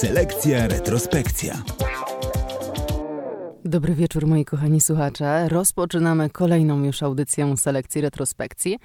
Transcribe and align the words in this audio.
Selekcja, 0.00 0.68
retrospekcja. 0.68 1.62
Dobry 3.64 3.94
wieczór 3.94 4.26
moi 4.26 4.44
kochani 4.44 4.80
słuchacze. 4.80 5.48
Rozpoczynamy 5.48 6.30
kolejną 6.30 6.84
już 6.84 7.02
audycję 7.02 7.56
selekcji 7.56 8.00
retrospekcji. 8.00 8.78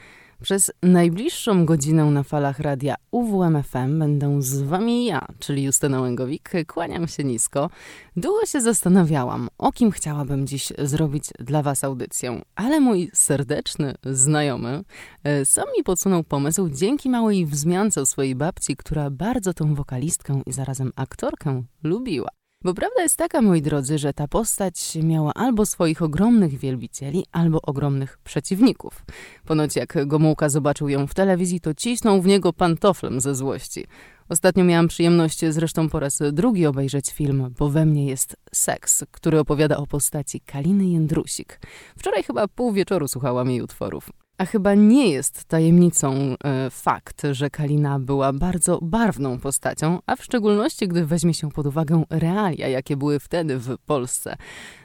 Przez 0.44 0.72
najbliższą 0.82 1.66
godzinę 1.66 2.06
na 2.06 2.24
falach 2.24 2.60
radia 2.60 2.96
UWMFM 3.12 4.00
będę 4.00 4.42
z 4.42 4.62
wami 4.62 5.06
ja, 5.06 5.28
czyli 5.40 5.64
Justyna 5.64 6.02
Łęgowik. 6.02 6.52
Kłaniam 6.68 7.08
się 7.08 7.24
nisko. 7.24 7.70
Długo 8.16 8.46
się 8.46 8.62
zastanawiałam, 8.62 9.50
o 9.58 9.72
kim 9.72 9.92
chciałabym 9.92 10.48
dziś 10.48 10.74
zrobić 10.78 11.26
dla 11.40 11.62
was 11.62 11.84
audycję, 11.84 12.42
ale 12.56 12.80
mój 12.80 13.10
serdeczny 13.14 13.96
znajomy 14.06 14.84
e, 15.24 15.46
sam 15.46 15.66
mi 15.78 15.84
podsunął 15.84 16.24
pomysł 16.24 16.70
dzięki 16.70 17.10
małej 17.10 17.46
wzmiance 17.46 18.02
u 18.02 18.06
swojej 18.06 18.36
babci, 18.36 18.76
która 18.76 19.10
bardzo 19.10 19.54
tą 19.54 19.76
wokalistkę 19.76 20.42
i 20.46 20.54
zarazem 20.54 20.92
aktorkę 20.96 21.64
lubiła. 21.84 22.30
Bo 22.64 22.74
prawda 22.74 23.02
jest 23.02 23.18
taka, 23.18 23.42
moi 23.42 23.62
drodzy, 23.62 23.98
że 23.98 24.14
ta 24.14 24.28
postać 24.28 24.98
miała 25.04 25.34
albo 25.34 25.66
swoich 25.66 26.02
ogromnych 26.02 26.58
wielbicieli, 26.58 27.26
albo 27.32 27.62
ogromnych 27.62 28.18
przeciwników. 28.24 29.06
Ponoć 29.46 29.76
jak 29.76 30.08
Gomułka 30.08 30.50
zobaczył 30.50 30.90
ją 30.90 31.08
w 31.08 31.14
telewizji, 31.14 31.60
to 31.60 31.74
cisnął 31.74 32.22
w 32.22 32.28
niego 32.28 32.54
pantoflem 32.54 33.22
ze 33.22 33.36
złości. 33.36 33.86
Ostatnio 34.30 34.64
miałam 34.64 34.88
przyjemność 34.88 35.46
zresztą 35.50 35.90
po 35.90 36.00
raz 36.00 36.20
drugi 36.32 36.66
obejrzeć 36.66 37.12
film 37.12 37.54
Bo 37.60 37.70
we 37.70 37.86
mnie 37.86 38.06
jest 38.06 38.38
seks, 38.54 39.04
który 39.12 39.40
opowiada 39.40 39.78
o 39.78 39.88
postaci 39.88 40.42
Kaliny 40.42 40.86
Jędrusik. 40.86 41.60
Wczoraj 41.98 42.24
chyba 42.24 42.48
pół 42.48 42.74
wieczoru 42.74 43.08
słuchałam 43.08 43.50
jej 43.50 43.62
utworów. 43.62 44.23
A 44.38 44.46
chyba 44.46 44.74
nie 44.76 45.10
jest 45.12 45.46
tajemnicą 45.46 46.14
e, 46.14 46.70
fakt, 46.70 47.22
że 47.32 47.50
Kalina 47.50 48.00
była 48.00 48.34
bardzo 48.34 48.80
barwną 48.82 49.40
postacią, 49.40 50.00
a 50.06 50.16
w 50.16 50.24
szczególności 50.24 50.88
gdy 50.88 51.06
weźmie 51.06 51.34
się 51.34 51.52
pod 51.52 51.66
uwagę 51.66 52.04
realia, 52.10 52.68
jakie 52.68 52.98
były 52.98 53.20
wtedy 53.20 53.58
w 53.58 53.78
Polsce. 53.78 54.36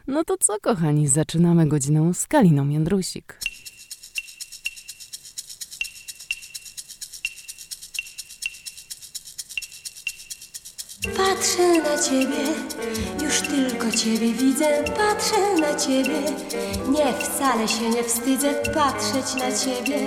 No 0.06 0.24
to 0.24 0.36
co, 0.36 0.56
kochani, 0.62 1.08
zaczynamy 1.08 1.66
godzinę 1.66 2.14
z 2.14 2.26
Kaliną 2.26 2.68
Jędrusik. 2.68 3.38
Patrzę 11.16 11.82
na 11.82 12.02
ciebie, 12.02 12.44
już 13.22 13.40
tylko 13.40 13.90
ciebie 13.90 14.32
widzę. 14.32 14.66
Patrzę 14.84 15.60
na 15.60 15.74
ciebie, 15.74 16.20
nie 16.88 17.12
wcale 17.12 17.68
się 17.68 17.90
nie 17.90 18.04
wstydzę 18.04 18.54
patrzeć 18.54 19.34
na 19.34 19.52
ciebie. 19.52 20.06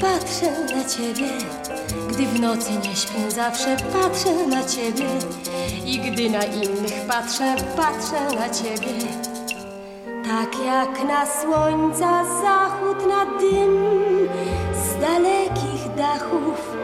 Patrzę 0.00 0.76
na 0.76 0.84
ciebie, 0.84 1.28
gdy 2.08 2.26
w 2.26 2.40
nocy 2.40 2.70
nie 2.72 2.96
śpię 2.96 3.30
zawsze. 3.30 3.76
Patrzę 3.76 4.46
na 4.46 4.64
ciebie 4.64 5.06
i 5.86 5.98
gdy 5.98 6.30
na 6.30 6.44
innych 6.44 7.06
patrzę, 7.08 7.54
patrzę 7.76 8.36
na 8.36 8.50
ciebie. 8.50 8.92
Tak 10.24 10.64
jak 10.66 11.04
na 11.08 11.26
słońca 11.26 12.24
zachód 12.24 13.06
na 13.08 13.24
dym 13.40 13.78
z 14.74 15.00
dalekich 15.00 15.94
dachów 15.96 16.81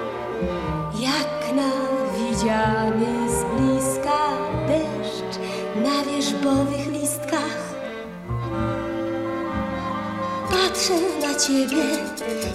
jak 1.59 1.65
na 1.65 1.71
widziany 2.19 3.31
z 3.31 3.45
bliska 3.45 4.29
deszcz 4.69 5.39
na 5.85 6.13
wierzbowych 6.13 6.87
listkach. 6.87 7.69
Patrzę 10.51 10.95
na 11.21 11.41
ciebie 11.41 11.83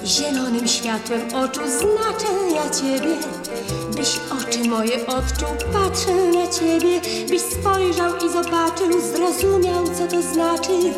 zielonym 0.05 0.67
światłem 0.67 1.21
oczu, 1.35 1.61
znaczę 1.67 2.27
ja 2.55 2.69
ciebie, 2.69 3.15
byś 3.95 4.19
oczy 4.41 4.69
moje 4.69 5.07
odczuł. 5.07 5.71
Patrzę 5.73 6.15
na 6.15 6.47
ciebie, 6.47 7.01
byś 7.29 7.41
spojrzał 7.41 8.11
i 8.17 8.29
zobaczył, 8.29 9.01
zrozumiał, 9.01 9.83
co 9.87 10.07
to 10.07 10.21
znaczy 10.21 10.93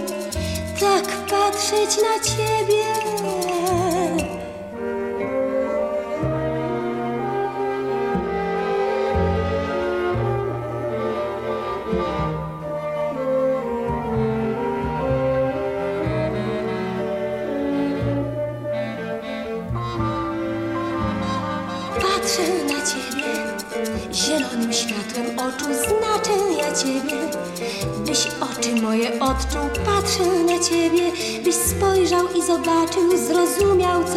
tak 0.79 1.05
patrzeć 1.29 1.97
na 1.97 2.23
ciebie. 2.23 3.04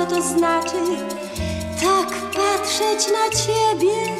To 0.09 0.23
znaczy 0.23 0.77
tak 1.81 2.09
patrzeć 2.33 3.09
na 3.13 3.39
ciebie. 3.39 4.19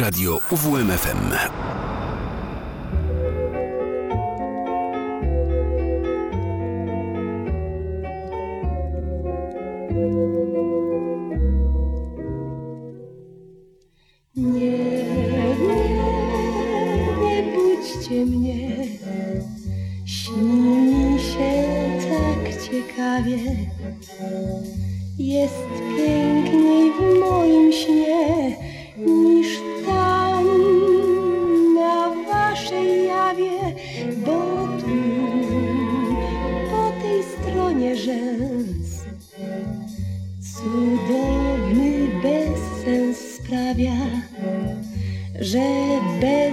Radio 0.00 0.38
UWMFM. 0.50 1.79
Po 45.40 46.49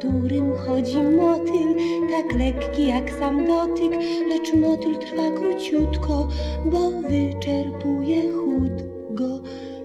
którym 0.00 0.56
chodzi 0.56 1.02
motyl, 1.02 1.74
tak 2.10 2.38
lekki 2.38 2.86
jak 2.86 3.10
sam 3.10 3.46
dotyk, 3.46 3.92
lecz 4.28 4.52
motyl 4.54 4.98
trwa 4.98 5.30
króciutko, 5.30 6.28
bo 6.64 6.90
wyczerpuje 6.90 8.22
chód 8.32 8.72
go. 9.10 9.40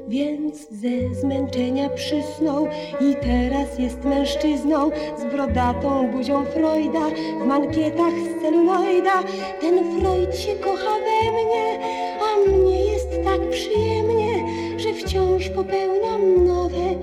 Więc 0.08 0.70
ze 0.70 1.16
zmęczenia 1.16 1.90
przysnął 1.90 2.68
i 3.02 3.16
teraz 3.22 3.80
jest 3.80 4.06
mężczyzną 4.06 4.90
z 5.18 5.34
brodatą 5.36 6.12
buzią 6.12 6.46
Freuda 6.46 7.10
w 7.44 7.48
mankietach 7.48 8.14
z 8.14 8.42
celuloida. 8.42 9.24
Ten 9.62 10.00
Freud 10.00 10.38
się 10.38 10.56
kocha 10.56 10.94
we 11.06 11.32
mnie, 11.32 11.80
a 12.22 12.50
mnie 12.50 12.86
jest 12.86 13.24
tak 13.24 13.50
przyjemnie, 13.50 14.46
że 14.78 14.94
wciąż 14.94 15.50
popełniam 15.50 16.46
nowe 16.46 16.96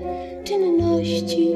czynności 0.43 1.52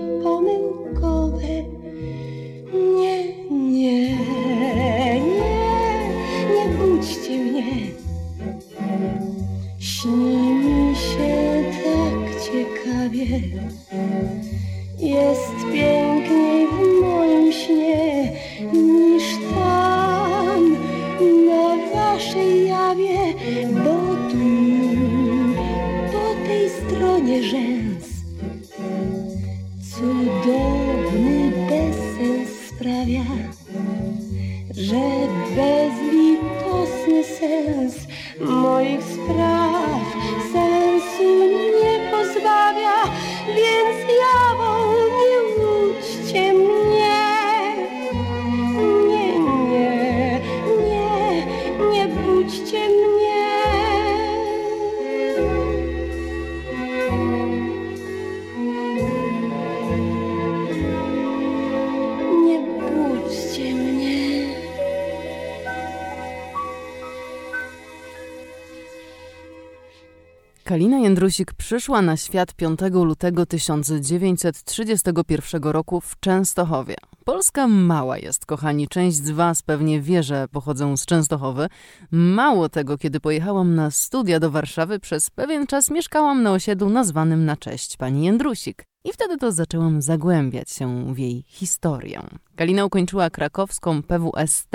Jędrusik 71.08 71.54
przyszła 71.54 72.02
na 72.02 72.18
świat 72.18 72.54
5 72.54 72.80
lutego 72.94 73.46
1931 73.46 75.64
roku 75.64 76.02
w 76.02 76.20
Częstochowie. 76.20 76.96
Polska 77.26 77.68
mała 77.68 78.18
jest, 78.18 78.46
kochani. 78.46 78.88
Część 78.88 79.18
z 79.18 79.32
Was 79.32 79.62
pewnie 79.62 80.02
wie, 80.02 80.24
że 80.24 80.48
pochodzę 80.48 80.98
z 80.98 81.06
Częstochowy. 81.06 81.68
Mało 82.12 82.70
tego, 82.70 82.98
kiedy 82.98 83.20
pojechałam 83.20 83.76
na 83.76 83.92
studia 83.92 84.40
do 84.40 84.52
Warszawy, 84.52 85.00
przez 85.00 85.30
pewien 85.30 85.68
czas 85.68 85.90
mieszkałam 85.90 86.44
na 86.44 86.52
osiedlu 86.52 86.90
nazwanym 86.90 87.46
na 87.46 87.58
cześć 87.58 87.98
pani 87.98 88.26
Jędrusik. 88.26 88.86
I 89.08 89.14
wtedy 89.14 89.38
to 89.38 89.52
zaczęłam 89.52 90.02
zagłębiać 90.02 90.70
się 90.70 91.14
w 91.14 91.20
jej 91.20 91.44
historię. 91.48 92.22
Kalina 92.56 92.86
ukończyła 92.86 93.30
krakowską 93.30 94.04
PWST. 94.04 94.72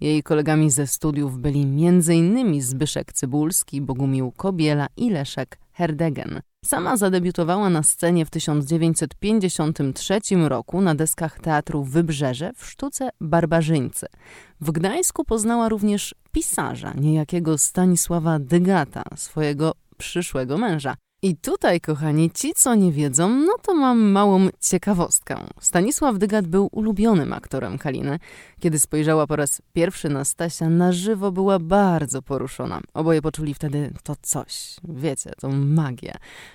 Jej 0.00 0.22
kolegami 0.22 0.70
ze 0.70 0.86
studiów 0.86 1.38
byli 1.38 1.62
m.in. 1.62 2.62
Zbyszek 2.62 3.12
Cybulski, 3.12 3.80
Bogumił 3.80 4.32
Kobiela 4.36 4.86
i 4.96 5.10
Leszek 5.10 5.58
Herdegen. 5.72 6.40
Sama 6.64 6.96
zadebiutowała 6.96 7.70
na 7.70 7.82
scenie 7.82 8.26
w 8.26 8.30
1953 8.30 10.20
roku 10.48 10.80
na 10.80 10.94
deskach 10.94 11.40
Teatru 11.40 11.84
Wybrzeże 11.84 12.52
w 12.56 12.66
sztuce 12.66 13.08
Barbarzyńcy. 13.20 14.06
W 14.60 14.70
Gdańsku 14.70 15.24
poznała 15.24 15.68
również 15.68 16.14
pisarza, 16.32 16.92
niejakiego 16.94 17.58
Stanisława 17.58 18.38
Dygata, 18.38 19.02
swojego 19.16 19.72
przyszłego 19.96 20.58
męża. 20.58 20.94
I 21.22 21.36
tutaj, 21.36 21.80
kochani, 21.80 22.30
ci 22.30 22.52
co 22.54 22.74
nie 22.74 22.92
wiedzą, 22.92 23.28
no 23.28 23.52
to 23.62 23.74
mam 23.74 23.98
małą 24.00 24.48
ciekawostkę. 24.60 25.44
Stanisław 25.60 26.18
Dygat 26.18 26.46
był 26.46 26.68
ulubionym 26.72 27.32
aktorem 27.32 27.78
Kaliny. 27.78 28.18
Kiedy 28.60 28.78
spojrzała 28.78 29.26
po 29.26 29.36
raz 29.36 29.62
pierwszy 29.72 30.08
na 30.08 30.24
Stasia 30.24 30.70
na 30.70 30.92
żywo, 30.92 31.32
była 31.32 31.58
bardzo 31.58 32.22
poruszona. 32.22 32.80
Oboje 32.94 33.22
poczuli 33.22 33.54
wtedy 33.54 33.92
to 34.02 34.14
coś, 34.22 34.76
wiecie, 34.88 35.30
tą 35.40 35.52
magię. 35.52 36.14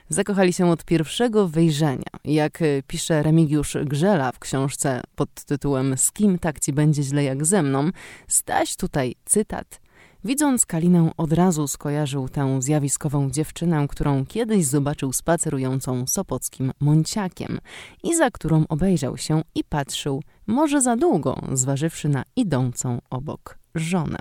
Zakochali 0.10 0.54
się 0.54 0.70
od 0.72 0.86
pierwszego 0.86 1.48
wejrzenia. 1.48 2.12
Jak 2.26 2.62
y, 2.62 2.84
pisze 2.88 3.24
Remigiusz 3.24 3.78
Grzela 3.86 4.32
w 4.32 4.40
książce 4.40 5.02
pod 5.16 5.44
tytułem 5.46 5.98
Z 5.98 6.12
kim 6.12 6.40
tak 6.40 6.60
ci 6.60 6.74
będzie 6.74 7.04
źle 7.04 7.24
jak 7.24 7.46
ze 7.46 7.64
mną, 7.64 7.90
Staś 8.28 8.76
tutaj 8.76 9.16
cytat– 9.26 9.80
Widząc 10.24 10.66
Kalinę 10.66 11.12
od 11.18 11.34
razu 11.34 11.68
skojarzył 11.68 12.30
tę 12.30 12.62
zjawiskową 12.62 13.30
dziewczynę, 13.30 13.88
którą 13.90 14.26
kiedyś 14.26 14.66
zobaczył 14.66 15.14
spacerującą 15.14 16.08
sopockim 16.08 16.72
Monciakiem 16.80 17.60
i 18.04 18.16
za 18.16 18.32
którą 18.32 18.66
obejrzał 18.70 19.18
się 19.18 19.42
i 19.56 19.64
patrzył 19.64 20.24
może 20.48 20.82
za 20.82 20.96
długo, 20.96 21.42
zważywszy 21.54 22.10
na 22.10 22.24
idącą 22.36 23.00
obok 23.10 23.58
żonę. 23.76 24.20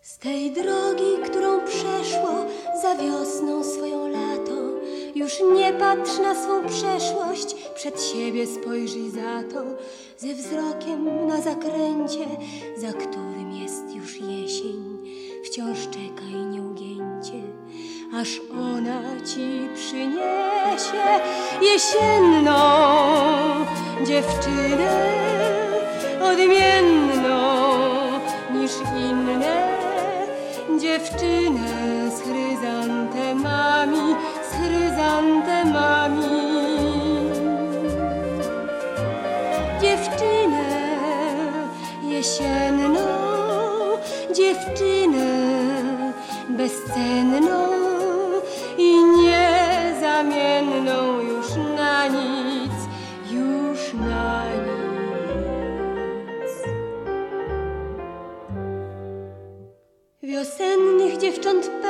Z 0.00 0.18
tej 0.18 0.52
drogi, 0.52 1.30
którą 1.30 1.66
przeszło 1.66 2.46
za 2.82 2.94
wiosną 3.02 3.64
swoją 3.64 4.08
lato, 4.08 4.61
już 5.22 5.40
nie 5.54 5.72
patrz 5.72 6.18
na 6.18 6.34
swą 6.34 6.66
przeszłość, 6.68 7.54
przed 7.74 8.02
siebie 8.02 8.46
spojrzyj 8.46 9.10
za 9.10 9.42
to, 9.52 9.64
ze 10.18 10.34
wzrokiem 10.34 11.26
na 11.26 11.40
zakręcie, 11.40 12.26
za 12.76 12.92
którym 12.92 13.52
jest 13.52 13.94
już 13.94 14.20
jesień. 14.20 14.98
Wciąż 15.44 15.78
czekaj 15.78 16.34
nieugięcie, 16.50 17.42
aż 18.14 18.40
ona 18.52 19.02
ci 19.26 19.68
przyniesie 19.74 21.04
jesienną 21.62 22.60
dziewczynę 24.06 25.12
odmienną 26.22 27.62
niż 28.54 28.72
inne 28.96 29.72
z 30.78 30.82
chryzantemami. 34.72 36.22
Dziewczynę 39.80 40.68
jesienną, 42.02 43.00
dziewczynę 44.32 45.32
bezcenną 46.48 47.68
i 48.78 48.94
niezamienną 49.04 50.40
już 51.20 51.46
na 51.76 52.06
nic, 52.06 52.72
już 53.30 53.94
na 53.94 54.44
nic. 54.44 54.72
Wiosennych 60.22 61.18
dziewcząt 61.18 61.81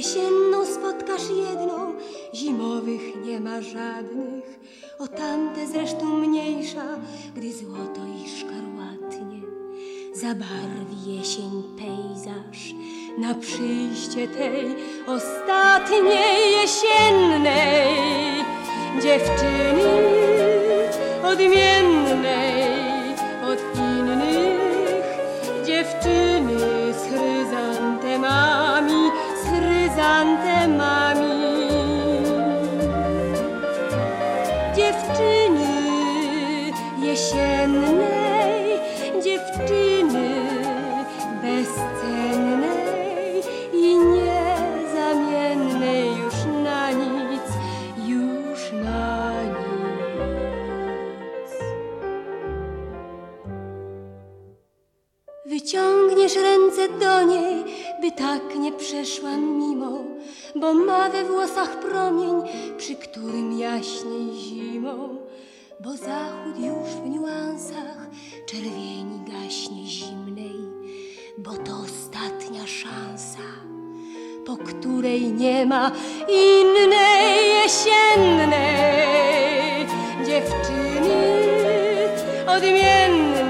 Jesienną 0.00 0.66
spotkasz 0.66 1.22
jedną, 1.30 1.94
zimowych 2.34 3.24
nie 3.24 3.40
ma 3.40 3.62
żadnych. 3.62 4.60
O 4.98 5.08
tamte 5.08 5.66
zresztą 5.66 6.04
mniejsza, 6.04 6.84
gdy 7.36 7.52
złoto 7.52 8.00
i 8.24 8.28
szkarłatnie. 8.38 9.40
Zabarwi 10.14 11.16
jesień 11.16 11.62
pejzaż 11.78 12.74
na 13.18 13.34
przyjście 13.34 14.28
tej 14.28 14.76
ostatniej 15.06 16.52
jesiennej 16.52 18.44
dziewczyny 19.02 19.90
odmiennej 21.24 22.89
nie 58.70 58.78
przeszła 58.78 59.36
mimo, 59.36 59.98
bo 60.56 60.74
ma 60.74 61.08
we 61.08 61.24
włosach 61.24 61.80
promień, 61.80 62.42
przy 62.78 62.94
którym 62.94 63.58
jaśniej 63.58 64.34
zimą, 64.34 65.18
bo 65.80 65.90
zachód 65.96 66.58
już 66.58 66.88
w 66.88 67.08
niuansach 67.08 68.06
czerwieni 68.46 69.20
gaśnie 69.32 69.86
zimnej, 69.86 70.56
bo 71.38 71.50
to 71.50 71.72
ostatnia 71.84 72.66
szansa, 72.66 73.48
po 74.46 74.56
której 74.56 75.32
nie 75.32 75.66
ma 75.66 75.92
innej 76.28 77.48
jesiennej. 77.62 78.60
Dziewczyny 80.26 81.40
odmiennej 82.46 83.49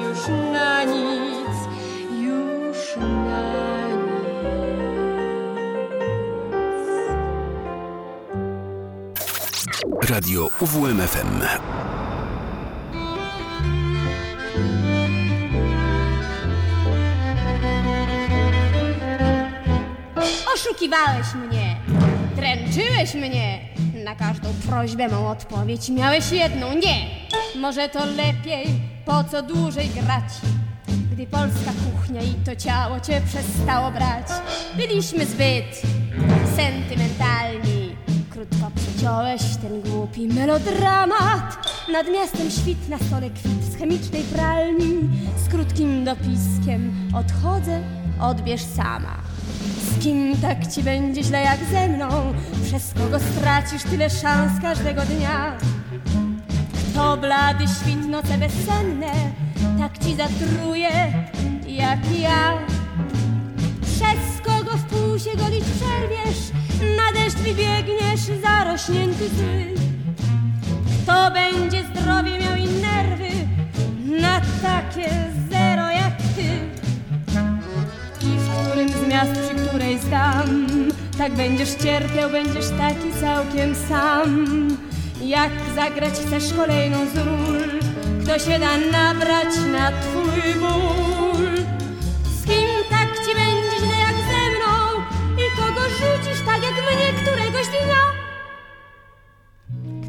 już 0.01 0.28
na 0.54 0.84
nic, 0.84 1.56
już 2.12 2.96
na 2.96 3.88
nic. 3.89 4.10
Radio 10.10 10.50
UWMFM. 10.62 11.79
Oszukiwałeś 20.80 21.34
mnie, 21.36 21.76
dręczyłeś 22.36 23.14
mnie. 23.14 23.60
Na 24.06 24.16
każdą 24.16 24.50
prośbę 24.68 25.08
mą 25.08 25.28
odpowiedź 25.28 25.90
miałeś 25.90 26.32
jedną 26.32 26.74
nie. 26.74 27.08
Może 27.62 27.90
to 27.90 28.06
lepiej, 28.06 28.66
po 29.06 29.24
co 29.24 29.42
dłużej 29.42 29.90
grać? 29.90 30.24
Gdy 31.12 31.28
polska 31.28 31.72
kuchnia 31.72 32.22
i 32.22 32.34
to 32.46 32.56
ciało 32.56 33.00
cię 33.00 33.22
przestało 33.26 33.92
brać. 33.92 34.28
Byliśmy 34.78 35.26
zbyt 35.26 35.82
sentymentalni. 36.56 37.96
Krótko 38.30 38.72
przeciąłeś 38.76 39.42
ten 39.42 39.82
głupi 39.82 40.28
melodramat. 40.28 41.68
Nad 41.92 42.08
miastem 42.08 42.52
świt, 42.52 42.90
na 42.90 42.98
stole 42.98 43.30
kwit 43.30 43.74
z 43.74 43.78
chemicznej 43.78 44.24
pralni. 44.24 45.10
Z 45.46 45.50
krótkim 45.50 46.06
dopiskiem 46.06 47.12
odchodzę, 47.16 47.82
odbierz 48.22 48.64
sama. 48.64 49.30
Kim 50.00 50.38
tak 50.41 50.68
ci 50.68 50.84
będzie 50.84 51.24
źle 51.24 51.41
jak 51.41 51.60
ze 51.72 51.88
mną? 51.88 52.08
Przez 52.63 52.94
kogo 52.94 53.20
stracisz 53.20 53.84
tyle 53.84 54.10
szans 54.10 54.62
każdego 54.62 55.01
dnia? 55.01 55.58
Kto 56.91 57.18
blady 57.18 57.65
świt, 57.68 58.08
noce 58.08 58.38
bezsenne, 58.38 59.12
tak 59.79 59.98
ci 59.98 60.15
zatruje 60.15 60.89
jak 61.68 62.20
ja? 62.20 62.58
Przez 63.82 64.41
kogo 64.46 64.77
w 64.77 64.84
pół 64.84 65.20
się 65.20 65.38
golić 65.38 65.63
przerwiesz, 65.63 66.51
na 66.98 67.20
deszcz 67.20 67.38
wybiegniesz 67.38 68.41
zarośnięty 68.44 69.29
zły? 69.29 69.74
Kto 71.03 71.32
będzie 71.32 71.84
zdrowie 71.84 72.39
miał 72.39 72.56
i 72.58 72.68
nerwy 72.82 73.29
na 74.22 74.41
takie 74.62 75.10
Którym 78.80 79.06
z 79.06 79.08
miast, 79.08 79.32
przy 79.32 79.68
której 79.68 80.00
zdam, 80.00 80.68
tak 81.18 81.34
będziesz 81.34 81.76
cierpiał, 81.76 82.30
będziesz 82.30 82.70
taki 82.70 83.22
całkiem 83.22 83.76
sam. 83.76 84.48
Jak 85.22 85.52
zagrać 85.76 86.14
chcesz 86.14 86.54
kolejną 86.54 86.98
z 87.06 87.18
ról, 87.18 87.80
kto 88.24 88.40
się 88.40 88.60
da 88.60 88.78
nabrać 88.78 89.56
na 89.72 89.92
twój 89.92 90.54
ból? 90.62 91.48
Z 92.24 92.46
kim 92.46 92.70
tak 92.90 93.26
ci 93.26 93.36
będzie 93.36 93.78
źle 93.78 94.00
jak 94.00 94.16
ze 94.16 94.50
mną 94.52 95.04
i 95.38 95.58
kogo 95.58 95.82
rzucisz 95.90 96.42
tak 96.46 96.64
jak 96.64 96.74
mnie 96.74 97.22
któregoś 97.22 97.68
dnia? 97.68 98.04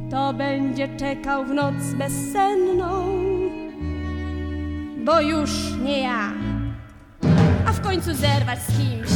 Kto 0.09 0.33
będzie 0.33 0.89
czekał 0.97 1.45
w 1.45 1.55
noc 1.55 1.75
bezsenną? 1.99 3.05
Bo 5.05 5.21
już 5.21 5.51
nie 5.85 6.01
ja 6.01 6.33
końcu 7.91 8.15
zerwać 8.15 8.59
z 8.63 8.67
kimś. 8.67 9.09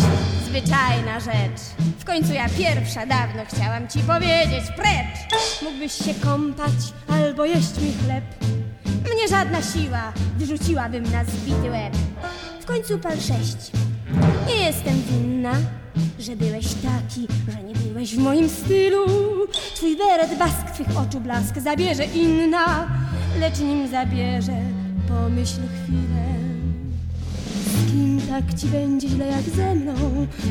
Zwyczajna 0.45 1.21
rzecz. 1.21 1.61
W 1.99 2.05
końcu 2.05 2.33
ja 2.33 2.49
pierwsza 2.49 3.07
dawno 3.07 3.43
chciałam 3.49 3.89
ci 3.89 3.99
powiedzieć 3.99 4.65
precz. 4.77 5.43
Mógłbyś 5.63 5.93
się 5.93 6.15
kąpać 6.15 6.73
albo 7.09 7.45
jeść 7.45 7.79
mi 7.79 7.93
chleb. 7.93 8.25
Mnie 8.85 9.29
żadna 9.31 9.63
siła 9.63 10.13
wyrzuciłabym 10.39 11.13
na 11.13 11.25
zbity 11.25 11.71
łeb. 11.71 11.97
W 12.61 12.65
końcu 12.65 12.99
pal 12.99 13.21
sześć. 13.21 13.71
Nie 14.49 14.57
jestem 14.57 15.03
winna, 15.03 15.53
że 16.19 16.37
byłeś 16.37 16.67
taki, 16.67 17.29
że 17.53 17.63
nie 17.63 17.75
byłeś 17.75 18.15
w 18.15 18.19
moim 18.19 18.49
stylu. 18.49 19.07
Twój 19.75 19.97
beret, 19.97 20.39
bask 20.39 20.71
twych 20.71 20.99
oczu 20.99 21.21
blask 21.21 21.59
zabierze 21.59 22.05
inna, 22.05 22.89
lecz 23.41 23.59
nim 23.59 23.89
zabierze, 23.89 24.57
pomyśl 25.09 25.61
chwilę. 25.85 26.44
Kim 27.95 28.21
tak 28.21 28.55
ci 28.61 28.67
będzie 28.67 29.09
źle 29.09 29.27
jak 29.27 29.43
ze 29.43 29.75
mną? 29.75 29.95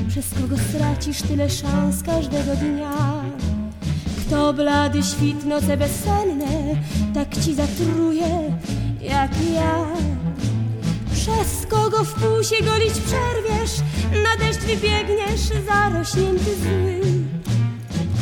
Przez 0.07 0.33
kogo 0.33 0.55
stracisz 0.69 1.21
tyle 1.21 1.49
szans 1.49 2.03
każdego 2.03 2.55
dnia? 2.55 3.23
Kto 4.19 4.53
blady 4.53 5.03
świt, 5.03 5.45
noce 5.45 5.77
bezsenne, 5.77 6.75
tak 7.13 7.37
ci 7.37 7.55
zatruje 7.55 8.57
jak 9.01 9.31
ja? 9.53 9.85
Przez 11.13 11.65
kogo 11.69 12.03
w 12.03 12.13
pół 12.13 12.43
się 12.43 12.65
golić 12.65 12.93
przerwiesz, 12.93 13.71
na 14.23 14.45
deszcz 14.45 14.61
wybiegniesz 14.61 15.65
zarośnięty 15.67 16.55
zły? 16.55 17.01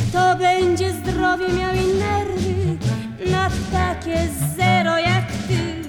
Kto 0.08 0.36
będzie 0.36 0.92
zdrowie 0.92 1.48
miał 1.48 1.74
i 1.74 1.98
nerwy 1.98 2.78
na 3.30 3.50
takie 3.72 4.28
zero 4.56 4.98
jak 4.98 5.26
ty? 5.48 5.82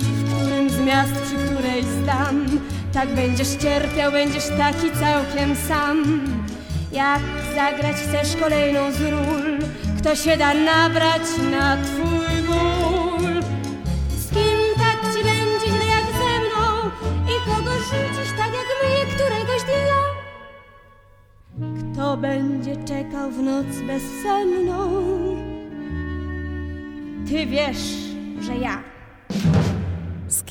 w 0.00 0.34
którym 0.34 0.70
z 0.70 0.80
miast, 0.80 1.12
przy 1.12 1.36
której 1.36 1.69
zdam, 2.10 2.46
tak 2.92 3.08
będziesz 3.08 3.48
cierpiał, 3.48 4.12
będziesz 4.12 4.48
taki 4.48 4.90
całkiem 5.00 5.56
sam. 5.68 6.20
Jak 6.92 7.20
zagrać 7.54 7.96
chcesz 7.96 8.36
kolejną 8.36 8.92
z 8.92 9.00
ról, 9.00 9.58
kto 9.98 10.16
się 10.16 10.36
da 10.36 10.54
nabrać 10.54 11.22
na 11.50 11.76
twój 11.76 12.42
ból? 12.46 13.42
Z 14.18 14.30
kim 14.30 14.58
tak 14.76 15.14
ci 15.14 15.24
będzie 15.24 15.66
źle 15.66 15.86
jak 15.86 16.04
ze 16.04 16.40
mną 16.40 16.90
i 17.26 17.50
kogo 17.50 17.72
rzucisz 17.78 18.32
tak 18.38 18.50
jak 18.52 18.68
mnie 18.82 19.14
któregoś 19.14 19.62
dnia? 19.62 20.00
Kto 21.92 22.16
będzie 22.16 22.76
czekał 22.76 23.30
w 23.30 23.42
noc 23.42 23.66
bezsenną? 23.66 24.90
Ty 27.28 27.46
wiesz, 27.46 27.94
że 28.40 28.56
ja. 28.56 28.89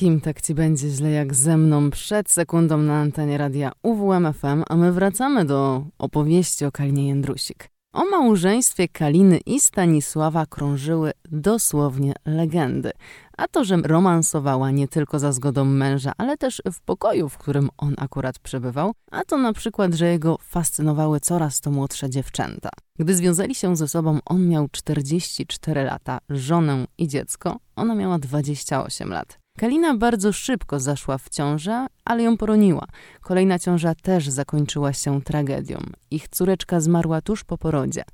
Kim 0.00 0.20
tak 0.20 0.40
ci 0.40 0.54
będzie 0.54 0.88
źle 0.88 1.10
jak 1.10 1.34
ze 1.34 1.56
mną 1.56 1.90
przed 1.90 2.30
sekundą 2.30 2.78
na 2.78 3.00
antenie 3.00 3.38
radia 3.38 3.72
UWMFM, 3.82 4.64
a 4.68 4.76
my 4.76 4.92
wracamy 4.92 5.44
do 5.44 5.84
opowieści 5.98 6.64
o 6.64 6.72
Kalinie 6.72 7.08
Jędrusik. 7.08 7.68
O 7.92 8.04
małżeństwie 8.04 8.88
Kaliny 8.88 9.38
i 9.46 9.60
Stanisława 9.60 10.46
krążyły 10.46 11.12
dosłownie 11.24 12.12
legendy. 12.26 12.90
A 13.36 13.48
to, 13.48 13.64
że 13.64 13.76
romansowała 13.76 14.70
nie 14.70 14.88
tylko 14.88 15.18
za 15.18 15.32
zgodą 15.32 15.64
męża, 15.64 16.12
ale 16.18 16.36
też 16.36 16.62
w 16.72 16.80
pokoju, 16.80 17.28
w 17.28 17.38
którym 17.38 17.68
on 17.78 17.94
akurat 17.98 18.38
przebywał, 18.38 18.92
a 19.10 19.24
to 19.24 19.38
na 19.38 19.52
przykład, 19.52 19.94
że 19.94 20.06
jego 20.06 20.38
fascynowały 20.42 21.20
coraz 21.20 21.60
to 21.60 21.70
młodsze 21.70 22.10
dziewczęta. 22.10 22.70
Gdy 22.98 23.14
związali 23.14 23.54
się 23.54 23.76
ze 23.76 23.88
sobą, 23.88 24.18
on 24.24 24.48
miał 24.48 24.68
44 24.68 25.84
lata, 25.84 26.18
żonę 26.30 26.86
i 26.98 27.08
dziecko, 27.08 27.56
ona 27.76 27.94
miała 27.94 28.18
28 28.18 29.08
lat. 29.08 29.40
Kalina 29.60 29.94
bardzo 29.94 30.32
szybko 30.32 30.80
zaszła 30.80 31.18
w 31.18 31.28
ciążę, 31.28 31.86
ale 32.04 32.22
ją 32.22 32.36
poroniła. 32.36 32.86
Kolejna 33.20 33.58
ciąża 33.58 33.94
też 33.94 34.28
zakończyła 34.28 34.92
się 34.92 35.22
tragedią. 35.22 35.78
Ich 36.10 36.28
córeczka 36.28 36.80
zmarła 36.80 37.20
tuż 37.20 37.44
po 37.44 37.58
porodzie. 37.58 38.04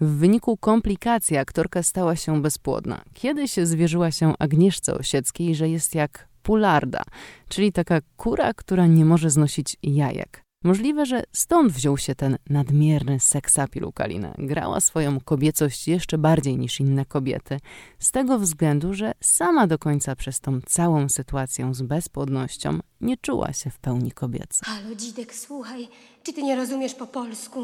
W 0.00 0.06
wyniku 0.06 0.56
komplikacji 0.56 1.36
aktorka 1.36 1.82
stała 1.82 2.16
się 2.16 2.42
bezpłodna. 2.42 3.02
Kiedyś 3.14 3.52
zwierzyła 3.52 4.10
się 4.10 4.34
Agnieszce 4.38 4.94
Osieckiej, 4.94 5.54
że 5.54 5.68
jest 5.68 5.94
jak 5.94 6.28
pularda, 6.42 7.02
czyli 7.48 7.72
taka 7.72 8.00
kura, 8.16 8.54
która 8.54 8.86
nie 8.86 9.04
może 9.04 9.30
znosić 9.30 9.76
jajek. 9.82 10.43
Możliwe, 10.64 11.06
że 11.06 11.22
stąd 11.32 11.72
wziął 11.72 11.98
się 11.98 12.14
ten 12.14 12.38
nadmierny 12.50 13.20
seksapil 13.20 13.84
u 13.84 13.92
Kaliny. 13.92 14.34
Grała 14.38 14.80
swoją 14.80 15.20
kobiecość 15.20 15.88
jeszcze 15.88 16.18
bardziej 16.18 16.58
niż 16.58 16.80
inne 16.80 17.04
kobiety, 17.04 17.60
z 17.98 18.10
tego 18.10 18.38
względu, 18.38 18.94
że 18.94 19.12
sama 19.20 19.66
do 19.66 19.78
końca 19.78 20.16
przez 20.16 20.40
tą 20.40 20.60
całą 20.66 21.08
sytuację 21.08 21.74
z 21.74 21.82
bezpłodnością 21.82 22.78
nie 23.00 23.16
czuła 23.16 23.52
się 23.52 23.70
w 23.70 23.78
pełni 23.78 24.12
kobieca. 24.12 24.66
Halo, 24.66 24.94
Dzidek, 24.94 25.34
słuchaj, 25.34 25.88
czy 26.22 26.32
ty 26.32 26.42
nie 26.42 26.56
rozumiesz 26.56 26.94
po 26.94 27.06
polsku? 27.06 27.60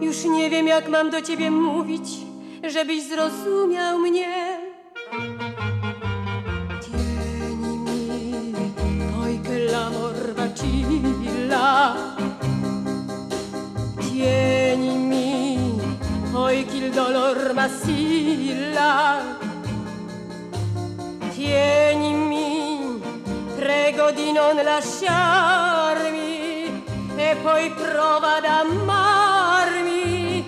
Już 0.00 0.24
nie 0.24 0.50
wiem, 0.50 0.66
jak 0.66 0.88
mam 0.88 1.10
do 1.10 1.22
ciebie 1.22 1.50
mówić, 1.50 2.08
żebyś 2.72 3.08
zrozumiał 3.08 3.98
mnie. 3.98 4.65
M'assilla. 17.66 19.18
Tienimi, 21.34 23.00
prego 23.56 24.12
di 24.12 24.30
non 24.32 24.56
lasciarmi 24.62 26.24
e 27.16 27.36
poi 27.42 27.70
prova 27.70 28.36
ad 28.36 28.44
amarmi. 28.44 30.46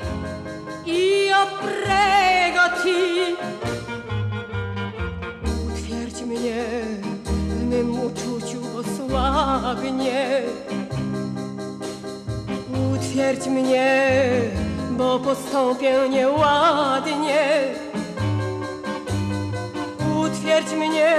Io 0.85 1.47
prego 1.61 2.61
ti, 2.83 3.35
utwierdź 5.67 6.23
mnie 6.23 6.65
w 7.25 7.65
mym 7.65 8.01
uczuciu 8.01 8.61
osłabnie. 8.79 10.43
Utwierdź 12.95 13.47
mnie, 13.47 14.58
bo 14.99 15.19
postąpię 15.19 16.09
nieładnie. 16.09 17.45
Utwierdź 20.21 20.71
mnie, 20.71 21.15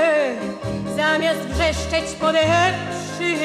zamiast 0.95 1.39
wrzeszczeć 1.39 2.15
podeprzy, 2.19 3.35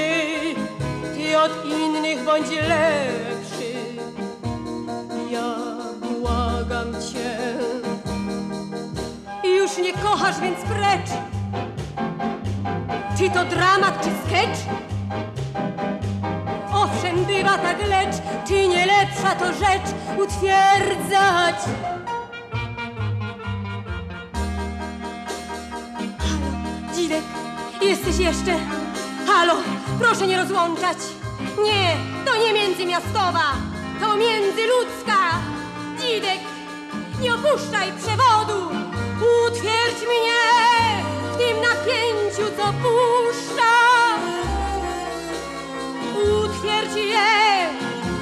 ty 1.15 1.39
od 1.39 1.67
innych 1.67 2.25
bądź 2.25 2.51
lepszy. 2.51 3.75
Ja 5.31 5.55
błagam 6.21 6.93
cię, 6.93 7.39
już 9.49 9.79
nie 9.79 9.93
kochasz, 9.93 10.41
więc 10.41 10.59
precz. 10.59 11.11
Czy 13.19 13.31
to 13.31 13.45
dramat, 13.45 14.01
czy 14.01 14.11
sketch? 14.27 14.61
Bywa 17.27 17.59
tak 17.59 17.79
lecz, 17.89 18.17
czy 18.49 18.69
nie 18.69 18.87
lepsza 18.87 19.35
to 19.35 19.47
rzecz 19.47 20.19
utwierdzać? 20.19 21.57
Halo, 26.19 26.95
Dzidek, 26.95 27.23
jesteś 27.83 28.19
jeszcze? 28.19 28.53
Halo, 29.27 29.55
proszę 29.99 30.27
nie 30.27 30.37
rozłączać. 30.37 30.99
Nie, 31.65 31.97
to 32.25 32.37
nie 32.37 32.53
międzymiastowa, 32.53 33.53
to 34.01 34.17
międzyludzka. 34.17 35.19
Dzidek, 36.01 36.41
nie 37.21 37.35
opuszczaj 37.35 37.93
przewodu, 37.93 38.71
utwierdź 39.47 40.01
mnie 40.09 40.43
w 41.33 41.37
tym 41.37 41.57
napięciu, 41.61 42.57
co 42.57 42.65
puszcza. 42.65 43.84
Utwierdź 46.95 47.11
je, 47.11 47.69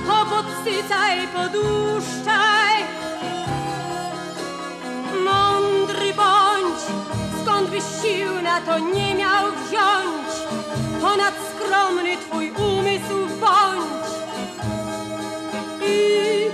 popodsycaj, 0.07 1.29
poduszczaj. 1.29 2.75
Mądry 5.25 6.14
bądź, 6.14 6.81
skąd 7.43 7.71
byś 7.71 7.83
sił 8.02 8.43
na 8.43 8.61
to 8.61 8.79
nie 8.79 9.14
miał 9.14 9.45
wziąć? 9.52 10.29
Ponad 11.00 11.35
skromny 11.50 12.17
twój 12.17 12.50
umysł 12.50 13.26
bądź. 13.41 14.12
I 15.87 16.51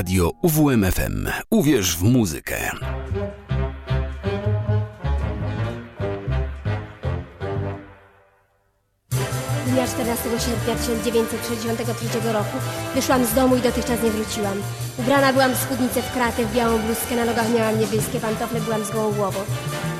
Radio 0.00 0.32
UWMFM. 0.42 1.28
Uwierz 1.50 1.96
w 1.96 2.02
muzykę. 2.02 2.70
Dnia 9.66 9.86
14 9.86 10.24
sierpnia 10.38 10.74
1963 10.74 12.32
roku 12.32 12.56
wyszłam 12.94 13.24
z 13.24 13.34
domu 13.34 13.56
i 13.56 13.60
dotychczas 13.60 14.02
nie 14.02 14.10
wróciłam. 14.10 14.62
Ubrana 14.98 15.32
byłam 15.32 15.54
w 15.54 15.56
spódnicę 15.56 16.02
w 16.02 16.12
kratę, 16.12 16.44
w 16.44 16.54
białą 16.54 16.78
bluzkę, 16.78 17.16
na 17.16 17.24
nogach 17.24 17.54
miałam 17.54 17.80
niebieskie 17.80 18.20
pantofle, 18.20 18.60
byłam 18.60 18.84
z 18.84 18.90
gołą 18.90 19.12
głową. 19.12 19.40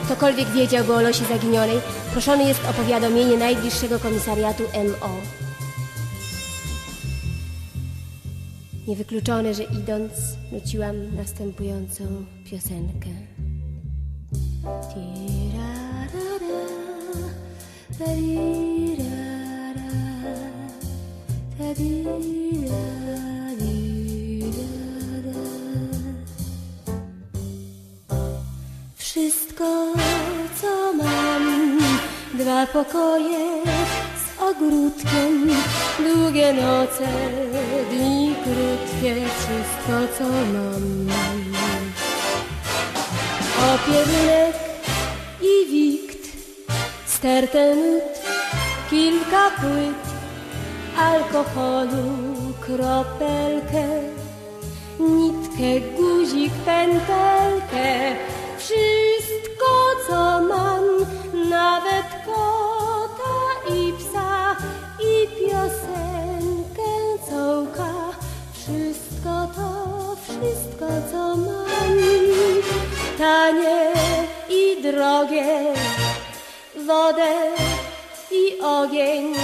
Ktokolwiek 0.05 0.49
wiedziałby 0.49 0.95
o 0.95 1.01
losie 1.01 1.25
zaginionej, 1.25 1.81
proszony 2.13 2.45
jest 2.45 2.65
o 2.65 2.73
powiadomienie 2.73 3.37
najbliższego 3.37 3.99
komisariatu 3.99 4.63
MO. 4.63 5.40
Niewykluczone, 8.91 9.55
że 9.55 9.63
idąc, 9.63 10.13
nuciłam 10.53 11.17
następującą 11.17 12.05
piosenkę. 12.51 13.11
Wszystko, 28.97 29.95
co 30.61 30.93
mam, 30.93 31.79
dwa 32.39 32.67
pokoje 32.67 33.63
ogródkiem, 34.51 35.51
długie 35.99 36.53
noce, 36.53 37.09
dni 37.91 38.35
krótkie, 38.45 39.15
wszystko, 39.15 40.19
co 40.19 40.25
mam. 40.25 41.11
Opierunek 43.75 44.57
i 45.43 45.71
wikt, 45.71 46.29
stertę 47.07 47.77
kilka 48.91 49.51
płyt, 49.51 50.05
alkoholu, 50.99 52.13
kropelkę, 52.61 53.89
nitkę, 55.01 55.81
guzik, 55.97 56.53
pętelkę, 56.53 58.17
wszystko 58.59 59.71
co 60.09 60.41
mam, 60.41 60.85
nawet 61.51 62.07
kota 62.27 62.70
wszystko 70.41 70.87
co 71.11 71.37
mam, 71.37 71.99
tanie 73.19 73.93
i 74.49 74.83
drogie, 74.83 75.75
wodę 76.87 77.33
i 78.31 78.61
ogień. 78.61 79.35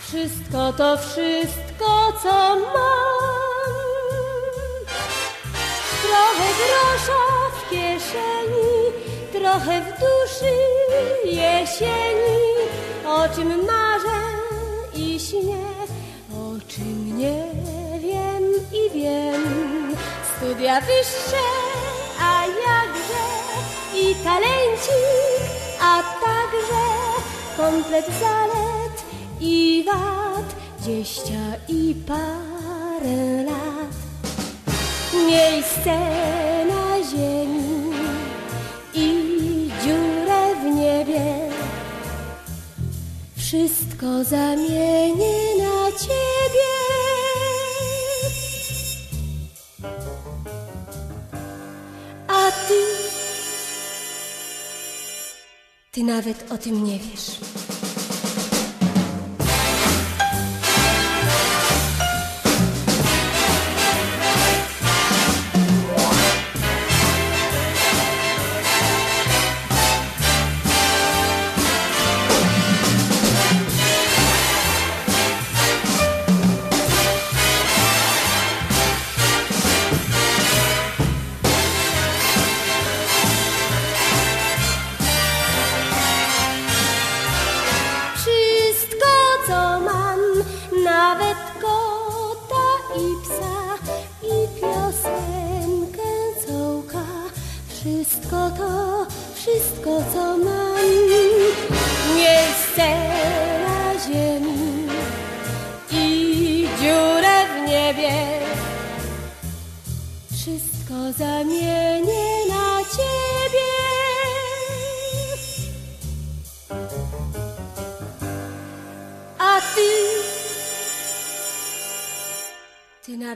Wszystko 0.00 0.72
to 0.72 0.96
wszystko, 0.96 2.12
co 2.22 2.56
mam. 2.56 3.14
Trochę 6.02 6.48
grosza 6.60 7.22
w 7.56 7.70
kieszeni, 7.70 8.92
trochę 9.32 9.80
w 9.80 9.90
duszy 10.00 10.54
jesieni. 11.24 12.44
O 13.06 13.28
czym 13.34 13.48
marzę 13.48 14.20
i 14.94 15.20
śnię, 15.20 15.64
o 16.32 16.68
czym 16.68 17.18
nie 17.18 17.53
wiem. 19.04 19.96
Studia 20.36 20.80
wyższe, 20.80 21.44
a 22.20 22.46
jakże 22.46 23.24
i 23.94 24.14
talencik, 24.14 25.44
a 25.80 26.02
także 26.24 26.84
komplet 27.56 28.06
zalet 28.20 28.96
i 29.40 29.84
wad, 29.86 30.48
dzieścia 30.84 31.44
i 31.68 31.94
parę 32.06 33.42
lat. 33.42 33.94
Miejsce 35.26 35.96
na 36.68 37.04
ziemi 37.10 37.92
i 38.94 39.08
dziurę 39.84 40.54
w 40.62 40.76
niebie. 40.76 41.24
Wszystko 43.36 44.24
zamienię 44.24 45.56
na 45.58 45.98
ciebie. 45.98 46.33
Ty 55.94 56.04
nawet 56.04 56.52
o 56.52 56.58
tym 56.58 56.84
nie 56.84 56.98
wiesz. 56.98 57.30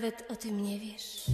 Nawet 0.00 0.32
o 0.32 0.36
tym 0.36 0.62
nie 0.62 0.78
wiesz. 0.78 1.26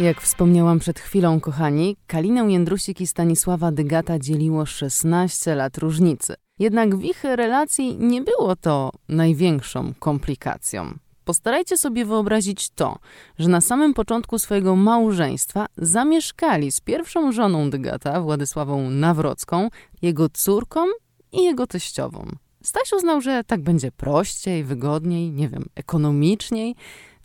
Jak 0.00 0.20
wspomniałam 0.20 0.78
przed 0.78 1.00
chwilą, 1.00 1.40
kochani, 1.40 1.96
Kalinę 2.06 2.52
Jędrusik 2.52 3.00
i 3.00 3.06
Stanisława 3.06 3.72
Dygata 3.72 4.18
dzieliło 4.18 4.66
16 4.66 5.54
lat 5.54 5.78
różnicy. 5.78 6.45
Jednak 6.58 6.96
w 6.96 7.04
ich 7.04 7.24
relacji 7.24 7.96
nie 7.96 8.22
było 8.22 8.56
to 8.56 8.92
największą 9.08 9.94
komplikacją. 9.98 10.98
Postarajcie 11.24 11.78
sobie 11.78 12.04
wyobrazić 12.04 12.70
to, 12.70 12.98
że 13.38 13.48
na 13.48 13.60
samym 13.60 13.94
początku 13.94 14.38
swojego 14.38 14.76
małżeństwa 14.76 15.66
zamieszkali 15.76 16.72
z 16.72 16.80
pierwszą 16.80 17.32
żoną 17.32 17.70
Dygata, 17.70 18.20
Władysławą 18.20 18.90
Nawrocką, 18.90 19.68
jego 20.02 20.28
córką 20.28 20.80
i 21.32 21.42
jego 21.42 21.66
teściową. 21.66 22.26
Staś 22.62 22.92
uznał, 22.92 23.20
że 23.20 23.44
tak 23.44 23.62
będzie 23.62 23.92
prościej, 23.92 24.64
wygodniej, 24.64 25.30
nie 25.32 25.48
wiem, 25.48 25.64
ekonomiczniej. 25.74 26.74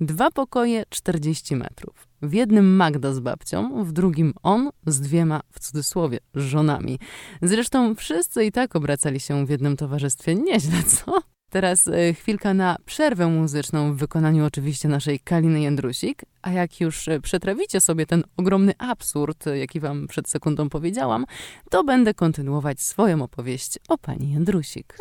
Dwa 0.01 0.31
pokoje, 0.31 0.83
40 0.89 1.55
metrów. 1.55 2.10
W 2.21 2.33
jednym 2.33 2.75
Magda 2.75 3.13
z 3.13 3.19
babcią, 3.19 3.83
w 3.83 3.91
drugim 3.91 4.33
on 4.43 4.69
z 4.87 5.01
dwiema, 5.01 5.41
w 5.51 5.59
cudzysłowie, 5.59 6.19
żonami. 6.35 6.99
Zresztą 7.41 7.95
wszyscy 7.95 8.45
i 8.45 8.51
tak 8.51 8.75
obracali 8.75 9.19
się 9.19 9.45
w 9.45 9.49
jednym 9.49 9.77
towarzystwie. 9.77 10.35
Nieźle, 10.35 10.83
co? 11.05 11.21
Teraz 11.51 11.87
e, 11.87 12.13
chwilka 12.13 12.53
na 12.53 12.77
przerwę 12.85 13.27
muzyczną 13.27 13.93
w 13.93 13.97
wykonaniu 13.97 14.45
oczywiście 14.45 14.87
naszej 14.87 15.19
Kaliny 15.19 15.61
Jędrusik, 15.61 16.21
a 16.41 16.51
jak 16.51 16.81
już 16.81 17.07
e, 17.07 17.19
przetrawicie 17.19 17.81
sobie 17.81 18.05
ten 18.05 18.23
ogromny 18.37 18.73
absurd, 18.77 19.47
e, 19.47 19.57
jaki 19.57 19.79
wam 19.79 20.07
przed 20.07 20.29
sekundą 20.29 20.69
powiedziałam, 20.69 21.25
to 21.69 21.83
będę 21.83 22.13
kontynuować 22.13 22.81
swoją 22.81 23.21
opowieść 23.21 23.79
o 23.89 23.97
pani 23.97 24.31
Jędrusik. 24.31 24.97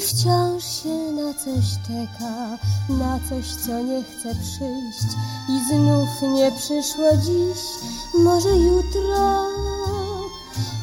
I 0.00 0.02
wciąż 0.02 0.64
się 0.64 1.12
na 1.12 1.34
coś 1.34 1.64
czeka, 1.86 2.58
na 2.88 3.20
coś, 3.28 3.46
co 3.66 3.82
nie 3.82 4.02
chce 4.02 4.34
przyjść. 4.34 5.16
I 5.48 5.60
znów 5.68 6.32
nie 6.34 6.52
przyszło 6.52 7.16
dziś, 7.16 7.60
może 8.18 8.56
jutro. 8.56 9.46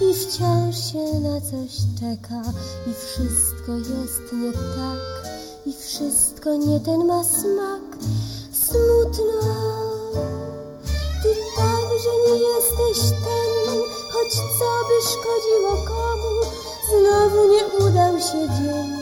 I 0.02 0.14
wciąż 0.14 0.92
się 0.92 1.20
na 1.20 1.42
coś 1.42 1.72
czeka, 2.00 2.42
i 2.88 2.94
wszystko 2.94 3.72
jest 3.72 4.34
nie 4.34 4.52
tak, 4.52 5.30
i 5.66 5.74
wszystko 5.74 6.56
nie 6.56 6.80
ten 6.80 7.06
ma 7.06 7.24
smak. 7.24 7.98
Smutno, 8.52 9.42
ty 11.24 11.30
także 11.58 12.12
nie 12.28 12.38
jesteś 12.38 13.10
ten, 13.10 13.80
choć 14.12 14.34
co 14.34 14.70
by 14.88 14.98
szkodziło 15.10 15.88
komu, 15.88 16.52
znowu 16.90 17.52
nie 17.54 17.88
udał 17.88 18.20
się 18.20 18.50
dzień. 18.58 18.97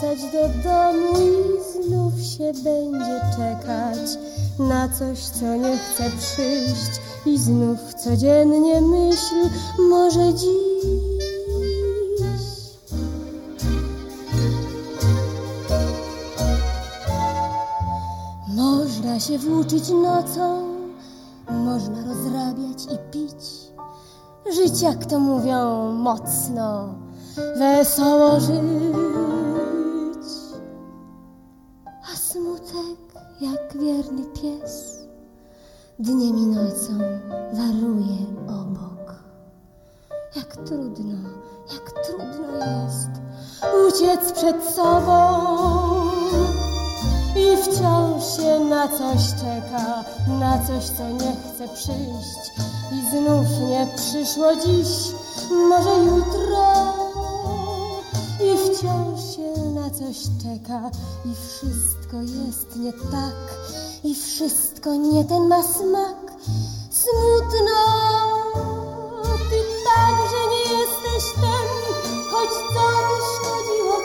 Wracać 0.00 0.18
do 0.32 0.48
domu 0.68 1.12
i 1.20 1.84
znów 1.84 2.14
się 2.22 2.52
będzie 2.64 3.20
czekać 3.36 4.18
na 4.58 4.88
coś, 4.88 5.18
co 5.18 5.56
nie 5.56 5.78
chce 5.78 6.10
przyjść 6.18 7.00
i 7.26 7.38
znów 7.38 7.94
codziennie 7.94 8.80
myśl 8.80 9.34
może 9.78 10.34
dziś. 10.34 10.86
Można 18.48 19.20
się 19.20 19.38
włóczyć 19.38 19.88
nocą, 19.88 20.62
można 21.50 22.04
rozrabiać 22.06 22.84
i 22.84 23.12
pić, 23.12 23.44
żyć 24.54 24.82
jak 24.82 25.06
to 25.06 25.18
mówią 25.18 25.92
mocno 25.92 26.94
wesoło 27.58 28.40
żyć. 28.40 29.45
Jak 33.40 33.76
wierny 33.76 34.22
pies. 34.24 34.98
Dniem 35.98 36.38
i 36.38 36.46
nocą 36.46 36.98
waruje 37.52 38.16
obok. 38.48 39.14
Jak 40.36 40.56
trudno, 40.56 41.30
jak 41.72 41.92
trudno 42.06 42.56
jest 42.56 43.10
uciec 43.88 44.32
przed 44.32 44.64
sobą. 44.64 45.42
I 47.36 47.56
wciąż 47.56 48.36
się 48.36 48.60
na 48.60 48.88
coś 48.88 49.30
czeka, 49.30 50.04
na 50.28 50.58
coś, 50.66 50.84
co 50.84 51.10
nie 51.10 51.36
chce 51.36 51.68
przyjść. 51.74 52.52
I 52.92 53.10
znów 53.10 53.68
nie 53.68 53.86
przyszło 53.96 54.56
dziś, 54.56 55.12
może 55.50 56.04
jutro 56.04 57.05
wciąż 58.56 59.36
się 59.36 59.70
na 59.74 59.90
coś 59.90 60.16
czeka 60.42 60.90
i 61.24 61.34
wszystko 61.34 62.16
jest 62.22 62.76
nie 62.76 62.92
tak 62.92 63.34
i 64.04 64.14
wszystko 64.14 64.94
nie 64.94 65.24
ten 65.24 65.48
ma 65.48 65.62
smak. 65.62 66.16
Smutno, 66.90 67.80
ty 69.50 69.58
także 69.86 70.40
nie 70.52 70.78
jesteś 70.78 71.34
ten, 71.34 71.66
choć 72.30 72.50
co 72.50 72.86
by 73.06 73.16
szkodziło 73.34 73.96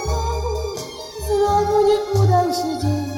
znowu 1.27 1.87
nie 1.87 2.21
udał 2.21 2.53
się 2.53 2.81
dzień. 2.81 3.11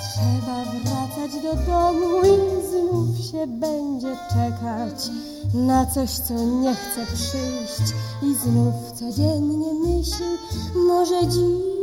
Trzeba 0.00 0.64
wracać 0.64 1.42
do 1.42 1.72
domu 1.72 2.20
i 2.22 2.66
znów 2.68 3.26
się 3.30 3.46
będzie 3.46 4.16
czekać 4.28 5.10
na 5.56 5.86
coś, 5.86 6.10
co 6.10 6.34
nie 6.34 6.74
chce 6.74 7.06
przyjść 7.06 7.94
i 8.22 8.34
znów 8.34 8.74
codziennie 8.94 9.74
myśl 9.74 10.24
może 10.74 11.26
dziś. 11.26 11.75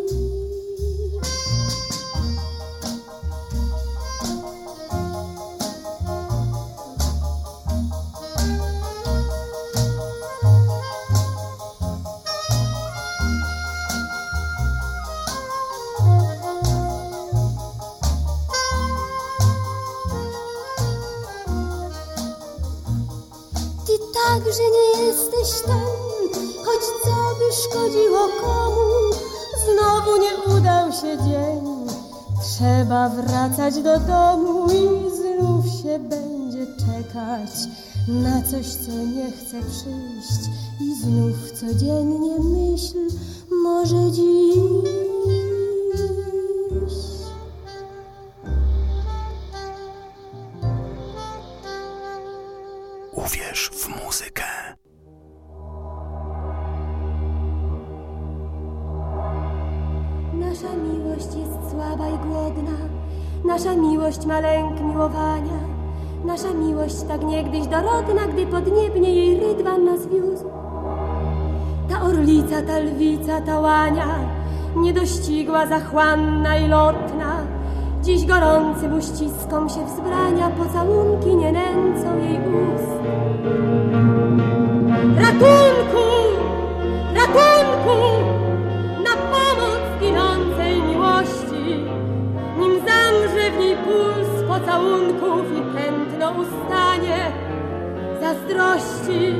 Trzeba 32.93 33.09
wracać 33.09 33.75
do 33.75 33.99
domu 33.99 34.67
i 34.71 35.15
znów 35.15 35.65
się 35.81 35.99
będzie 35.99 36.65
czekać 36.65 37.49
na 38.07 38.41
coś, 38.41 38.65
co 38.65 38.91
nie 38.91 39.31
chce 39.31 39.61
przyjść 39.61 40.49
i 40.81 40.95
znów 40.95 41.51
codziennie 41.51 42.39
myśl 42.39 42.97
może 43.63 44.11
dziś. 44.11 45.42
Ma 64.33 64.39
lęk 64.39 64.81
miłowania. 64.81 65.59
Nasza 66.25 66.53
miłość 66.53 67.01
tak 67.07 67.23
niegdyś 67.23 67.67
dorodna, 67.67 68.27
gdy 68.33 68.45
podniebnie 68.45 69.15
jej 69.15 69.39
rydwan 69.39 69.85
nas 69.85 70.07
wiózł. 70.07 70.45
Ta 71.89 72.01
orlica, 72.01 72.61
ta 72.67 72.79
lwica, 72.79 73.41
ta 73.41 73.59
łania, 73.59 74.07
niedościgła, 74.75 75.67
zachłanna 75.67 76.57
i 76.57 76.67
lotna, 76.67 77.31
dziś 78.01 78.25
gorącym 78.25 78.93
uściskom 78.93 79.69
się 79.69 79.85
wzbrania, 79.85 80.49
pocałunki 80.49 81.35
nie 81.35 81.51
nęcą 81.51 82.17
jej 82.17 82.37
ust. 82.37 82.99
Ratunku! 85.17 86.05
Ratunku! 87.15 88.42
W 93.53 93.77
puls 93.85 94.43
pocałunków 94.47 95.57
i 95.57 95.61
pętno 95.75 96.31
ustanie 96.31 97.31
zazdrości. 98.21 99.35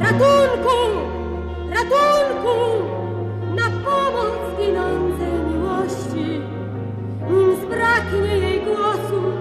Ratunku! 0.00 0.76
Ratunku! 1.70 2.56
Na 3.54 3.70
pomoc 3.84 4.58
ginącej 4.58 5.32
miłości, 5.50 6.40
nim 7.30 7.56
zbraknie 7.62 8.38
jej 8.38 8.60
głosu 8.60 9.31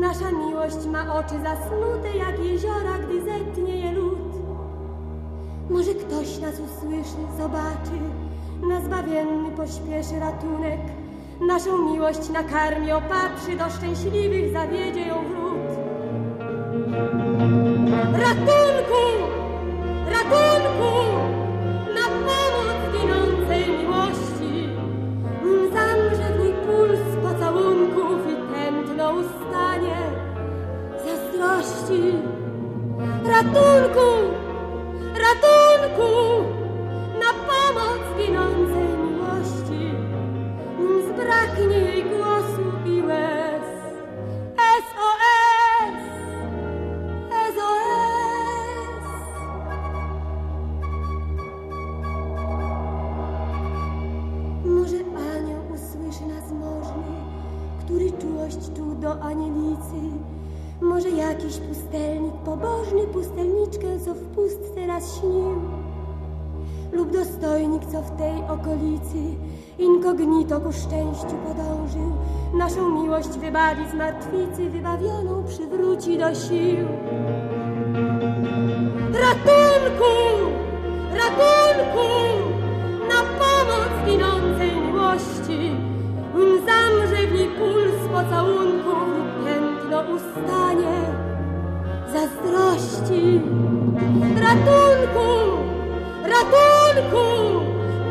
Nasza 0.00 0.30
miłość 0.30 0.86
ma 0.86 1.14
oczy 1.14 1.34
zasnute 1.42 2.18
jak 2.18 2.44
jeziora, 2.44 2.98
gdy 3.06 3.24
zetnie 3.24 3.76
je 3.76 3.92
lód. 3.92 4.32
Może 5.70 5.94
ktoś 5.94 6.38
nas 6.38 6.54
usłyszy, 6.54 7.38
zobaczy, 7.38 7.98
na 8.68 8.80
zbawienny 8.80 9.50
pośpieszy 9.50 10.20
ratunek. 10.20 10.80
Naszą 11.46 11.92
miłość 11.92 12.30
nakarmi, 12.30 12.92
opatrzy, 12.92 13.56
do 13.56 13.70
szczęśliwych 13.70 14.52
zawiedzie 14.52 15.00
ją 15.06 15.14
wrót. 15.28 15.78
Ratunku! 18.12 19.02
Ratunku! 20.06 21.11
Ratunku! 33.24 34.08
Ratunku! 35.14 36.10
Na 37.20 37.30
pomoc 37.46 38.02
ginącej 38.18 38.88
miłości, 38.98 39.82
zbraknie 41.06 41.78
jej 41.78 42.04
głosu 42.04 42.64
i 42.86 43.02
łez. 43.02 43.62
SOS! 44.86 46.02
SOS! 47.54 49.06
Może 54.64 54.98
anioł 55.36 55.62
usłyszy 55.74 56.26
nas 56.26 56.52
możny, 56.52 57.12
który 57.84 58.12
czułość 58.12 58.72
czuł 58.76 58.94
do 58.94 59.20
anielicy. 59.20 60.21
Może 60.92 61.10
jakiś 61.10 61.56
pustelnik 61.56 62.34
pobożny 62.34 63.06
pustelniczkę, 63.12 64.00
co 64.04 64.14
w 64.14 64.18
pustce 64.18 64.86
raz 64.86 65.18
śnił. 65.20 65.60
Lub 66.92 67.12
dostojnik, 67.12 67.86
co 67.86 68.02
w 68.02 68.16
tej 68.16 68.36
okolicy 68.48 69.22
inkognito 69.78 70.60
ku 70.60 70.72
szczęściu 70.72 71.36
podążył. 71.46 72.12
Naszą 72.54 73.02
miłość 73.02 73.28
wybawi 73.28 73.88
z 73.90 73.94
martwicy, 73.94 74.70
wybawioną 74.70 75.44
przywróci 75.44 76.18
do 76.18 76.34
sił. 76.34 76.86
Ratunku! 79.24 80.14
Ratunku! 81.12 82.08
Na 83.08 83.22
pomoc 83.38 84.06
ginącej 84.06 84.70
miłości, 84.80 85.58
nim 86.36 86.58
zamrze 86.66 87.26
w 87.26 87.32
niej 87.32 87.48
puls 87.48 88.08
pocałunków 88.12 89.21
piętno 89.92 90.14
ustanie 90.14 91.00
zazdrości. 92.12 93.40
Ratunku! 94.40 95.28
Ratunku! 96.22 97.60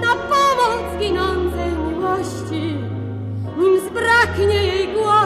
Na 0.02 0.16
pomoc 0.16 1.00
ginącej 1.00 1.72
miłości, 1.88 2.78
nim 3.58 3.80
zbraknie 3.80 4.64
jej 4.64 4.94
głosu 4.94 5.21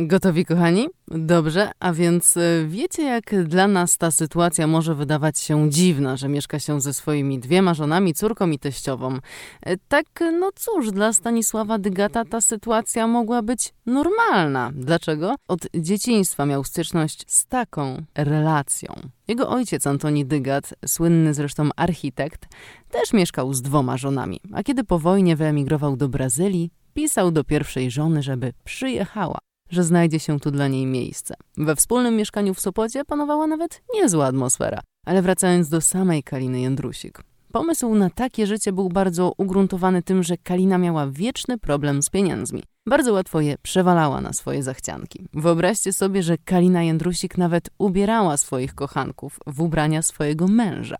Gotowi, 0.00 0.44
kochani? 0.44 0.88
Dobrze, 1.08 1.70
a 1.80 1.92
więc 1.92 2.36
e, 2.36 2.64
wiecie, 2.66 3.02
jak 3.02 3.44
dla 3.44 3.68
nas 3.68 3.96
ta 3.96 4.10
sytuacja 4.10 4.66
może 4.66 4.94
wydawać 4.94 5.38
się 5.38 5.70
dziwna, 5.70 6.16
że 6.16 6.28
mieszka 6.28 6.58
się 6.58 6.80
ze 6.80 6.94
swoimi 6.94 7.38
dwiema 7.38 7.74
żonami, 7.74 8.14
córką 8.14 8.50
i 8.50 8.58
teściową. 8.58 9.18
E, 9.62 9.76
Tak, 9.88 10.06
no 10.40 10.50
cóż, 10.54 10.90
dla 10.90 11.12
Stanisława 11.12 11.78
Dygata 11.78 12.24
ta 12.24 12.40
sytuacja 12.40 13.06
mogła 13.06 13.42
być 13.42 13.74
normalna. 13.86 14.70
Dlaczego? 14.74 15.34
Od 15.48 15.60
dzieciństwa 15.74 16.46
miał 16.46 16.64
styczność 16.64 17.24
z 17.26 17.46
taką 17.46 18.02
relacją. 18.14 18.94
Jego 19.28 19.48
ojciec 19.48 19.86
Antoni 19.86 20.26
Dygat, 20.26 20.74
słynny 20.86 21.34
zresztą 21.34 21.68
architekt, 21.76 22.46
też 22.90 23.12
mieszkał 23.12 23.54
z 23.54 23.62
dwoma 23.62 23.96
żonami, 23.96 24.40
a 24.52 24.62
kiedy 24.62 24.84
po 24.84 24.98
wojnie 24.98 25.36
wyemigrował 25.36 25.96
do 25.96 26.08
Brazylii, 26.08 26.70
pisał 26.94 27.30
do 27.30 27.44
pierwszej 27.44 27.90
żony, 27.90 28.22
żeby 28.22 28.52
przyjechała 28.64 29.38
że 29.70 29.84
znajdzie 29.84 30.20
się 30.20 30.40
tu 30.40 30.50
dla 30.50 30.68
niej 30.68 30.86
miejsce. 30.86 31.34
We 31.56 31.76
wspólnym 31.76 32.16
mieszkaniu 32.16 32.54
w 32.54 32.60
Sopocie 32.60 33.04
panowała 33.04 33.46
nawet 33.46 33.82
niezła 33.94 34.26
atmosfera. 34.26 34.80
Ale 35.06 35.22
wracając 35.22 35.68
do 35.68 35.80
samej 35.80 36.22
Kaliny 36.22 36.60
Jędrusik. 36.60 37.22
Pomysł 37.52 37.94
na 37.94 38.10
takie 38.10 38.46
życie 38.46 38.72
był 38.72 38.88
bardzo 38.88 39.32
ugruntowany 39.36 40.02
tym, 40.02 40.22
że 40.22 40.36
Kalina 40.36 40.78
miała 40.78 41.06
wieczny 41.06 41.58
problem 41.58 42.02
z 42.02 42.10
pieniędzmi. 42.10 42.62
Bardzo 42.86 43.12
łatwo 43.12 43.40
je 43.40 43.56
przewalała 43.62 44.20
na 44.20 44.32
swoje 44.32 44.62
zachcianki. 44.62 45.24
Wyobraźcie 45.32 45.92
sobie, 45.92 46.22
że 46.22 46.38
Kalina 46.38 46.82
Jędrusik 46.82 47.38
nawet 47.38 47.70
ubierała 47.78 48.36
swoich 48.36 48.74
kochanków 48.74 49.38
w 49.46 49.60
ubrania 49.60 50.02
swojego 50.02 50.48
męża. 50.48 50.96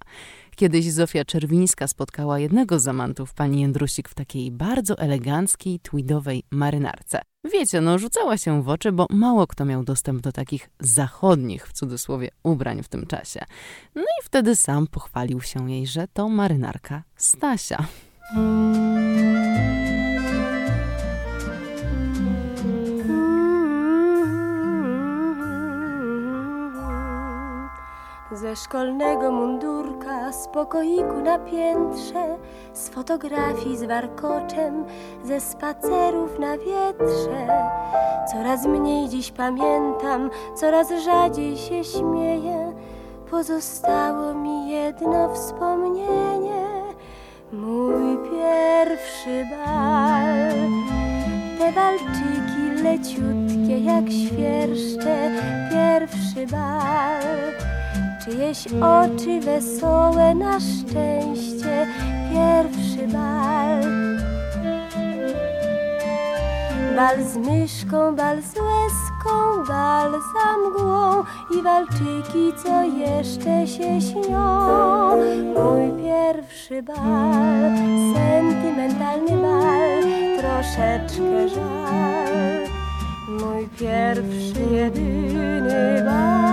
Kiedyś 0.59 0.93
Zofia 0.93 1.25
Czerwińska 1.25 1.89
spotkała 1.89 2.39
jednego 2.39 2.81
z 2.81 2.89
amantów 2.89 3.35
pani 3.35 3.61
Jędrusik 3.61 4.09
w 4.09 4.15
takiej 4.15 4.51
bardzo 4.51 4.99
eleganckiej, 4.99 5.81
tweedowej 5.81 6.43
marynarce. 6.51 7.21
Wiecie, 7.53 7.81
no 7.81 7.99
rzucała 7.99 8.37
się 8.37 8.63
w 8.63 8.69
oczy, 8.69 8.93
bo 8.93 9.07
mało 9.11 9.47
kto 9.47 9.65
miał 9.65 9.85
dostęp 9.85 10.21
do 10.21 10.33
takich 10.33 10.71
zachodnich, 10.81 11.67
w 11.67 11.73
cudzysłowie, 11.73 12.31
ubrań 12.43 12.83
w 12.83 12.89
tym 12.89 13.07
czasie. 13.07 13.41
No 13.95 14.03
i 14.03 14.25
wtedy 14.25 14.57
sam 14.57 14.87
pochwalił 14.87 15.41
się 15.41 15.71
jej, 15.71 15.87
że 15.87 16.09
to 16.09 16.29
marynarka 16.29 17.03
Stasia. 17.17 17.87
Ze 28.33 28.57
szkolnego 28.57 29.33
mundurka, 29.33 30.08
z 30.33 30.49
pokoiku 30.49 31.21
na 31.25 31.39
piętrze, 31.39 32.37
z 32.73 32.89
fotografii 32.89 33.77
z 33.77 33.85
warkoczem, 33.85 34.85
ze 35.25 35.41
spacerów 35.41 36.39
na 36.39 36.59
wietrze. 36.59 37.47
Coraz 38.33 38.67
mniej 38.67 39.09
dziś 39.09 39.31
pamiętam, 39.31 40.31
coraz 40.55 40.91
rzadziej 41.05 41.57
się 41.57 41.85
śmieję. 41.85 42.73
Pozostało 43.31 44.35
mi 44.35 44.71
jedno 44.71 45.35
wspomnienie, 45.35 46.67
mój 47.53 48.19
pierwszy 48.31 49.45
bal. 49.51 50.55
Te 51.59 51.73
walczyki 51.73 52.83
leciutkie 52.83 53.79
jak 53.85 54.11
świerszcze, 54.11 55.31
pierwszy 55.71 56.47
bal. 56.47 57.78
Czyjeś 58.31 58.67
oczy 58.67 59.41
wesołe 59.41 60.35
na 60.35 60.61
szczęście, 60.61 61.87
pierwszy 62.33 63.09
bal. 63.13 63.83
Bal 66.97 67.25
z 67.25 67.37
myszką, 67.37 68.17
bal 68.17 68.43
z 68.43 68.55
łezką, 68.57 69.65
bal 69.69 70.13
za 70.13 70.69
mgłą 70.69 71.25
i 71.59 71.63
walczyki, 71.63 72.53
co 72.65 72.83
jeszcze 72.83 73.67
się 73.67 74.01
śnią. 74.01 75.17
Mój 75.55 76.05
pierwszy 76.05 76.83
bal, 76.83 76.97
sentymentalny 78.15 79.37
bal, 79.43 80.03
troszeczkę 80.39 81.49
żal. 81.49 82.69
Mój 83.29 83.69
pierwszy, 83.69 84.75
jedyny 84.75 86.03
bal. 86.05 86.48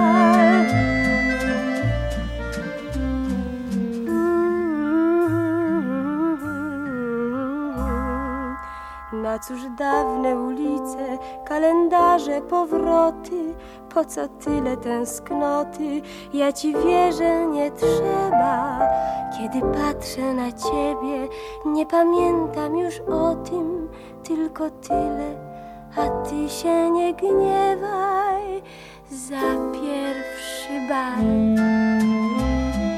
Cóż 9.39 9.59
dawne 9.77 10.35
ulice, 10.39 11.17
kalendarze, 11.45 12.41
powroty, 12.41 13.53
po 13.93 14.05
co 14.05 14.27
tyle 14.27 14.77
tęsknoty? 14.77 16.01
Ja 16.33 16.51
ci 16.51 16.73
wierzę, 16.73 17.45
nie 17.45 17.71
trzeba. 17.71 18.79
Kiedy 19.37 19.61
patrzę 19.61 20.33
na 20.33 20.51
ciebie, 20.51 21.27
nie 21.65 21.85
pamiętam 21.85 22.77
już 22.77 22.99
o 22.99 23.35
tym, 23.35 23.89
tylko 24.23 24.69
tyle, 24.69 25.35
a 25.97 26.09
ty 26.09 26.49
się 26.49 26.91
nie 26.91 27.13
gniewaj 27.13 28.61
za 29.09 29.71
pierwszy 29.73 30.89
bal. 30.89 31.25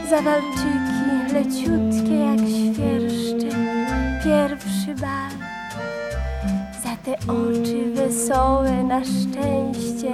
Za 0.10 0.22
walczyki 0.22 1.34
leciutkie 1.34 2.20
jak 2.20 2.40
świerszcze, 2.40 3.58
pierwszy 4.24 4.96
bal 5.02 5.47
te 7.08 7.14
oczy 7.14 7.92
wesołe 7.94 8.84
na 8.84 9.02
szczęście 9.04 10.12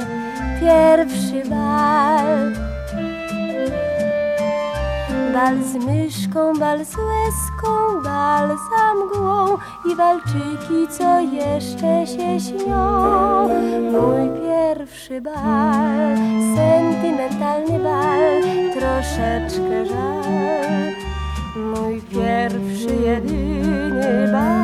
pierwszy 0.60 1.50
bal. 1.50 2.54
Bal 5.34 5.64
z 5.64 5.86
myszką, 5.86 6.54
bal 6.60 6.86
z 6.86 6.96
łezką, 6.98 8.02
bal 8.04 8.48
za 8.48 8.94
mgłą 8.94 9.58
i 9.92 9.96
walczyki, 9.96 10.88
co 10.90 11.20
jeszcze 11.20 12.08
się 12.08 12.40
śnią. 12.40 13.48
Mój 13.92 14.42
pierwszy 14.42 15.22
bal, 15.22 16.18
sentymentalny 16.56 17.80
bal, 17.80 18.42
troszeczkę 18.74 19.86
żal. 19.86 20.94
Mój 21.56 22.02
pierwszy, 22.02 22.96
jedyny 23.06 24.32
bal. 24.32 24.63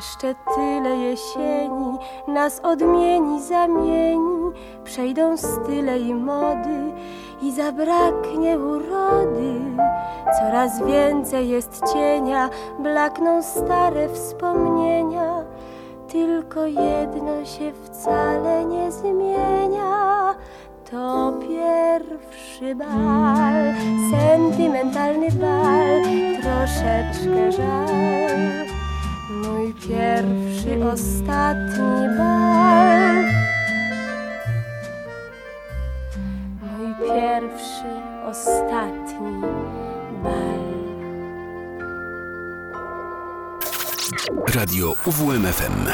Jeszcze 0.00 0.34
tyle 0.54 0.96
jesieni 0.96 1.98
nas 2.28 2.60
odmieni, 2.60 3.42
zamieni, 3.42 4.52
przejdą 4.84 5.36
style 5.36 5.98
i 5.98 6.14
mody 6.14 6.92
i 7.42 7.52
zabraknie 7.52 8.58
urody. 8.58 9.60
Coraz 10.38 10.84
więcej 10.84 11.48
jest 11.48 11.82
cienia, 11.92 12.50
blakną 12.78 13.42
stare 13.42 14.08
wspomnienia, 14.08 15.44
tylko 16.08 16.66
jedno 16.66 17.44
się 17.44 17.72
wcale 17.84 18.64
nie 18.64 18.92
zmienia. 18.92 20.34
To 20.90 21.32
pierwszy 21.48 22.74
bal, 22.74 23.74
sentymentalny 24.10 25.28
bal, 25.30 26.02
troszeczkę 26.42 27.52
żal. 27.52 28.79
Mój 29.50 29.74
pierwszy, 29.74 30.84
ostatni 30.92 32.08
bal. 32.18 33.16
Mój 36.62 36.94
pierwszy, 37.08 37.90
ostatni 38.30 39.40
bal. 40.22 40.60
Radio 44.54 44.94
UWMFM. 45.06 45.90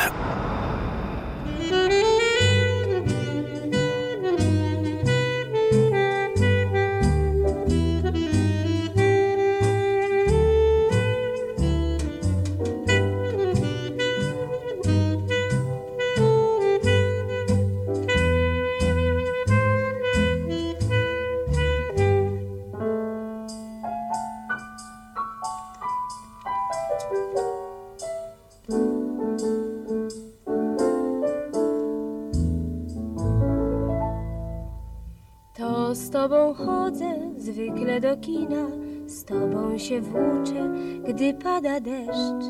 Z 35.97 36.11
tobą 36.11 36.55
chodzę 36.55 37.31
zwykle 37.37 38.01
do 38.01 38.17
kina, 38.17 38.67
z 39.07 39.25
tobą 39.25 39.79
się 39.79 40.01
włóczę, 40.01 40.71
gdy 41.09 41.35
pada 41.35 41.81
deszcz. 41.81 42.47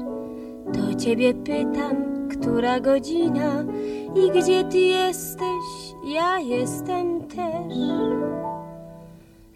To 0.75 0.95
ciebie 0.95 1.35
pytam, 1.35 2.29
która 2.29 2.81
godzina 2.81 3.65
i 4.15 4.41
gdzie 4.41 4.65
ty 4.65 4.79
jesteś, 4.79 5.65
ja 6.15 6.39
jestem 6.39 7.21
też. 7.21 7.77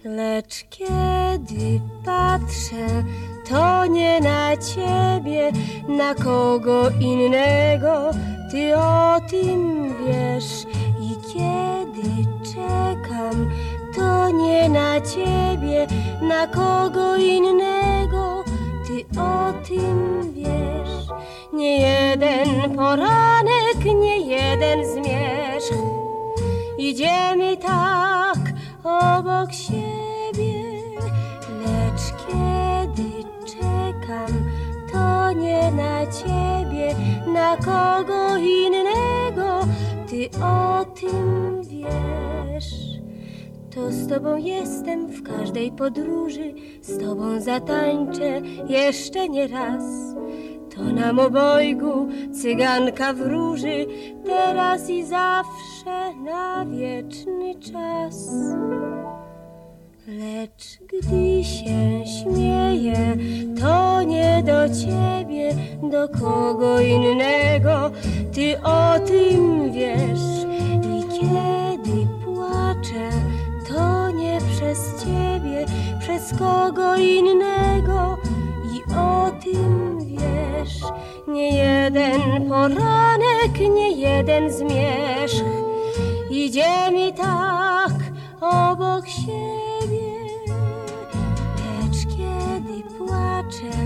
Lecz 0.05 0.64
kiedy 0.70 1.81
patrzę, 2.05 3.05
to 3.48 3.87
nie 3.87 4.20
na 4.20 4.57
ciebie, 4.57 5.53
na 5.88 6.14
kogo 6.14 6.90
innego, 7.00 8.11
ty 8.50 8.76
o 8.76 9.20
tym 9.30 9.88
wiesz. 10.07 10.66
I 11.03 11.32
kiedy 11.32 12.30
czekam, 12.55 13.51
to 13.97 14.30
nie 14.30 14.68
na 14.68 15.01
ciebie, 15.01 15.86
na 16.22 16.47
kogo 16.47 17.16
innego, 17.16 18.45
ty 18.86 19.20
o 19.20 19.53
tym 19.68 20.32
wiesz. 20.32 21.07
Nie 21.53 21.78
jeden 21.80 22.76
poranek, 22.76 23.84
nie 23.84 24.20
jeden 24.20 24.84
zmierzch, 24.95 25.74
idziemy 26.78 27.57
tak 27.57 28.38
obok 28.84 29.53
siebie, 29.53 30.64
lecz 31.61 32.03
kiedy 32.26 33.11
czekam, 33.47 34.51
to 34.93 35.32
nie 35.32 35.70
na 35.70 36.07
ciebie, 36.07 36.95
na 37.26 37.57
kogo 37.57 38.36
innego, 38.36 39.61
ty 40.07 40.30
o 40.45 40.84
tym 40.84 41.62
wiesz. 41.62 42.91
To 43.75 43.93
z 43.93 44.09
tobą 44.09 44.37
jestem 44.37 45.07
w 45.07 45.23
każdej 45.23 45.73
podróży, 45.73 46.55
z 46.83 46.99
tobą 46.99 47.41
zatańczę 47.41 48.41
jeszcze 48.68 49.29
nie 49.29 49.49
raz. 49.49 49.85
To 50.77 50.83
nam 50.83 51.18
obojgu 51.18 52.09
cyganka 52.43 53.12
wróży, 53.12 53.87
teraz 54.25 54.91
i 54.91 55.05
zawsze 55.05 56.14
na 56.25 56.66
wieczny 56.66 57.55
czas. 57.55 58.31
Lecz 60.09 60.79
gdy 60.89 61.45
się 61.45 62.07
śmieję, 62.07 63.16
to 63.61 64.03
nie 64.03 64.43
do 64.47 64.75
ciebie, 64.75 65.55
do 65.91 66.09
kogo 66.09 66.81
innego, 66.81 67.91
ty 68.33 68.62
o 68.62 69.01
tym 69.07 69.73
wiesz. 69.73 70.47
I 70.85 71.21
kiedy 71.21 72.07
płaczę, 72.25 73.11
przez 74.61 75.05
ciebie, 75.05 75.67
przez 76.01 76.39
kogo 76.39 76.97
innego, 76.97 78.19
i 78.75 78.95
o 78.95 79.31
tym 79.45 79.99
wiesz. 80.07 80.81
Nie 81.29 81.57
jeden 81.57 82.49
poranek, 82.49 83.61
nie 83.75 83.91
jeden 83.91 84.53
zmierzch, 84.53 85.45
idziemy 86.31 87.13
tak 87.13 87.93
obok 88.41 89.09
siebie. 89.09 90.11
Lecz 91.67 92.17
kiedy 92.17 92.83
płaczę, 92.99 93.77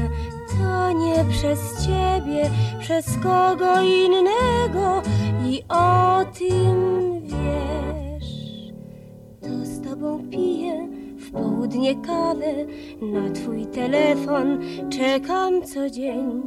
to 0.58 0.92
nie 0.92 1.24
przez 1.24 1.86
ciebie, 1.86 2.50
przez 2.80 3.06
kogo 3.22 3.82
innego 3.82 5.02
i 5.46 5.62
o 5.68 6.24
tym 6.38 7.20
wiesz. 7.20 7.84
Tobą 9.94 10.28
piję 10.30 10.88
południe 11.32 11.94
kawę, 11.94 12.52
na 13.02 13.30
twój 13.30 13.66
telefon 13.66 14.60
czekam 14.90 15.62
co 15.62 15.90
dzień. 15.90 16.42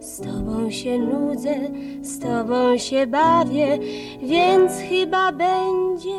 Z 0.00 0.20
tobą 0.20 0.70
się 0.70 0.98
nudzę, 0.98 1.54
z 2.02 2.18
tobą 2.18 2.78
się 2.78 3.06
bawię, 3.06 3.78
więc 4.22 4.72
chyba 4.88 5.32
będzie 5.32 6.18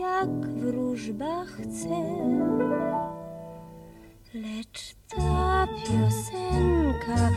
jak 0.00 0.30
wróżba 0.48 1.44
chce. 1.44 2.00
Lecz 4.34 4.94
ta 5.16 5.66
piosenka 5.76 7.30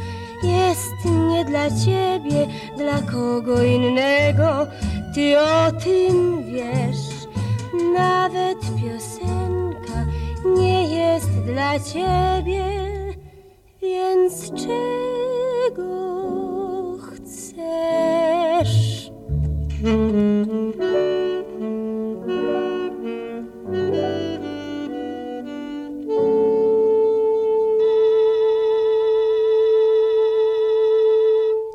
jest 0.43 1.05
nie 1.29 1.45
dla 1.45 1.69
ciebie, 1.69 2.47
dla 2.77 3.01
kogo 3.11 3.63
innego. 3.63 4.67
Ty 5.15 5.39
o 5.39 5.71
tym 5.71 6.43
wiesz. 6.43 7.22
Nawet 7.73 8.59
piosenka 8.59 10.05
nie 10.45 10.95
jest 10.95 11.29
dla 11.29 11.79
ciebie, 11.79 12.63
więc 13.81 14.51
czego 14.51 15.87
chcesz? 16.97 18.73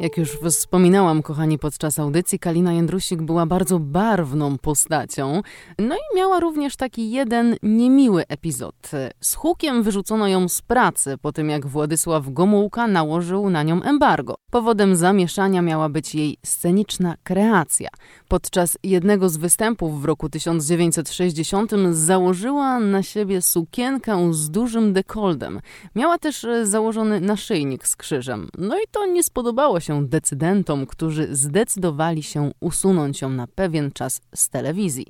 Jak 0.00 0.16
już 0.16 0.30
wspominałam, 0.30 1.22
kochani, 1.22 1.58
podczas 1.58 1.98
audycji, 1.98 2.38
Kalina 2.38 2.72
Jędrusik 2.72 3.22
była 3.22 3.46
bardzo 3.46 3.78
barwną 3.78 4.58
postacią. 4.58 5.42
No 5.78 5.94
i 5.94 6.16
miała 6.16 6.40
również 6.40 6.76
taki 6.76 7.10
jeden 7.10 7.56
niemiły 7.62 8.26
epizod. 8.28 8.90
Z 9.20 9.34
hukiem 9.34 9.82
wyrzucono 9.82 10.28
ją 10.28 10.48
z 10.48 10.62
pracy 10.62 11.16
po 11.22 11.32
tym, 11.32 11.50
jak 11.50 11.66
Władysław 11.66 12.32
Gomułka 12.32 12.86
nałożył 12.86 13.50
na 13.50 13.62
nią 13.62 13.82
embargo. 13.82 14.34
Powodem 14.50 14.96
zamieszania 14.96 15.62
miała 15.62 15.88
być 15.88 16.14
jej 16.14 16.36
sceniczna 16.46 17.14
kreacja. 17.24 17.88
Podczas 18.28 18.78
jednego 18.82 19.28
z 19.28 19.36
występów 19.36 20.02
w 20.02 20.04
roku 20.04 20.28
1960 20.28 21.72
założyła 21.90 22.80
na 22.80 23.02
siebie 23.02 23.42
sukienkę 23.42 24.34
z 24.34 24.50
dużym 24.50 24.92
dekoldem. 24.92 25.60
Miała 25.94 26.18
też 26.18 26.46
założony 26.62 27.20
naszyjnik 27.20 27.86
z 27.86 27.96
krzyżem. 27.96 28.48
No 28.58 28.78
i 28.78 28.82
to 28.90 29.06
nie 29.06 29.22
spodobało 29.22 29.80
się 29.80 29.87
się 29.88 30.06
decydentom, 30.06 30.86
którzy 30.86 31.36
zdecydowali 31.36 32.22
się 32.22 32.50
usunąć 32.60 33.22
ją 33.22 33.28
na 33.28 33.46
pewien 33.46 33.92
czas 33.92 34.20
z 34.34 34.48
telewizji. 34.48 35.06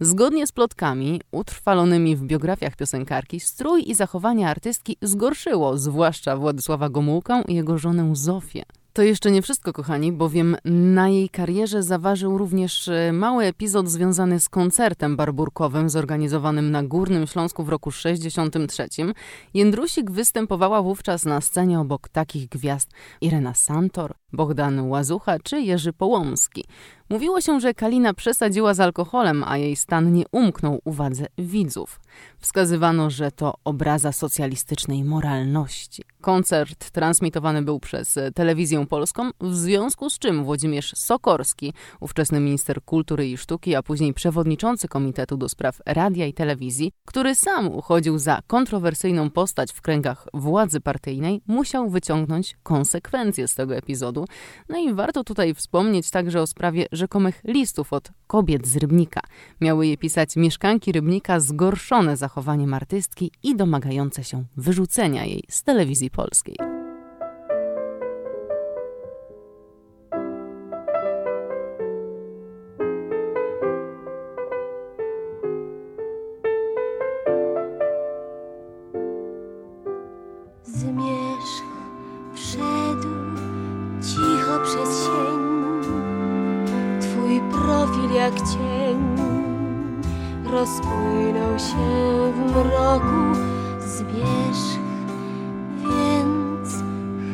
Zgodnie 0.00 0.46
z 0.46 0.52
plotkami 0.52 1.20
utrwalonymi 1.30 2.16
w 2.16 2.22
biografiach 2.22 2.76
piosenkarki, 2.76 3.40
strój 3.40 3.90
i 3.90 3.94
zachowanie 3.94 4.48
artystki 4.48 4.96
zgorszyło 5.02 5.78
zwłaszcza 5.78 6.36
Władysława 6.36 6.88
Gomułkę 6.88 7.42
i 7.48 7.54
jego 7.54 7.78
żonę 7.78 8.10
Zofię. 8.12 8.62
To 8.92 9.02
jeszcze 9.02 9.30
nie 9.30 9.42
wszystko, 9.42 9.72
kochani, 9.72 10.12
bowiem 10.12 10.56
na 10.64 11.08
jej 11.08 11.28
karierze 11.28 11.82
zaważył 11.82 12.38
również 12.38 12.88
e, 12.88 13.12
mały 13.12 13.44
epizod 13.44 13.88
związany 13.88 14.40
z 14.40 14.48
koncertem 14.48 15.16
barburkowym 15.16 15.90
zorganizowanym 15.90 16.70
na 16.70 16.82
Górnym 16.82 17.26
Śląsku 17.26 17.64
w 17.64 17.68
roku 17.68 17.90
63. 17.90 18.88
Jędrusik 19.54 20.10
występowała 20.10 20.82
wówczas 20.82 21.24
na 21.24 21.40
scenie 21.40 21.80
obok 21.80 22.08
takich 22.08 22.48
gwiazd 22.48 22.90
Irena 23.20 23.54
Santor, 23.54 24.14
Bogdan 24.32 24.80
Łazucha 24.80 25.38
czy 25.38 25.60
Jerzy 25.60 25.92
Połomski. 25.92 26.64
Mówiło 27.10 27.40
się, 27.40 27.60
że 27.60 27.74
Kalina 27.74 28.14
przesadziła 28.14 28.74
z 28.74 28.80
alkoholem, 28.80 29.44
a 29.46 29.56
jej 29.56 29.76
stan 29.76 30.12
nie 30.12 30.24
umknął 30.32 30.80
uwadze 30.84 31.26
widzów. 31.38 32.00
Wskazywano, 32.38 33.10
że 33.10 33.30
to 33.30 33.54
obraza 33.64 34.12
socjalistycznej 34.12 35.04
moralności. 35.04 36.02
Koncert 36.20 36.90
transmitowany 36.90 37.62
był 37.62 37.80
przez 37.80 38.18
telewizję 38.34 38.86
polską, 38.86 39.30
w 39.40 39.56
związku 39.56 40.10
z 40.10 40.18
czym 40.18 40.44
Włodzimierz 40.44 40.92
Sokorski, 40.96 41.72
ówczesny 42.00 42.40
minister 42.40 42.82
kultury 42.84 43.28
i 43.28 43.36
sztuki, 43.36 43.74
a 43.74 43.82
później 43.82 44.14
przewodniczący 44.14 44.88
Komitetu 44.88 45.36
do 45.36 45.48
Spraw 45.48 45.78
Radia 45.86 46.26
i 46.26 46.32
Telewizji, 46.32 46.92
który 47.04 47.34
sam 47.34 47.68
uchodził 47.68 48.18
za 48.18 48.40
kontrowersyjną 48.46 49.30
postać 49.30 49.72
w 49.72 49.80
kręgach 49.80 50.26
władzy 50.34 50.80
partyjnej, 50.80 51.42
musiał 51.46 51.90
wyciągnąć 51.90 52.56
konsekwencje 52.62 53.48
z 53.48 53.54
tego 53.54 53.76
epizodu. 53.76 54.24
No 54.68 54.78
i 54.78 54.94
warto 54.94 55.24
tutaj 55.24 55.54
wspomnieć 55.54 56.10
także 56.10 56.42
o 56.42 56.46
sprawie 56.46 56.86
rzekomych 57.00 57.40
listów 57.44 57.92
od 57.92 58.10
kobiet 58.26 58.66
z 58.66 58.76
Rybnika. 58.76 59.20
Miały 59.60 59.86
je 59.86 59.96
pisać 59.96 60.36
mieszkanki 60.36 60.92
Rybnika 60.92 61.40
zgorszone 61.40 62.16
zachowaniem 62.16 62.74
artystki 62.74 63.32
i 63.42 63.56
domagające 63.56 64.24
się 64.24 64.44
wyrzucenia 64.56 65.24
jej 65.24 65.44
z 65.48 65.62
telewizji 65.62 66.10
polskiej. 66.10 66.69
Rozpłynął 90.60 91.58
się 91.58 92.32
w 92.32 92.38
mroku 92.50 93.40
zbierzch, 93.80 94.78
więc 95.76 96.74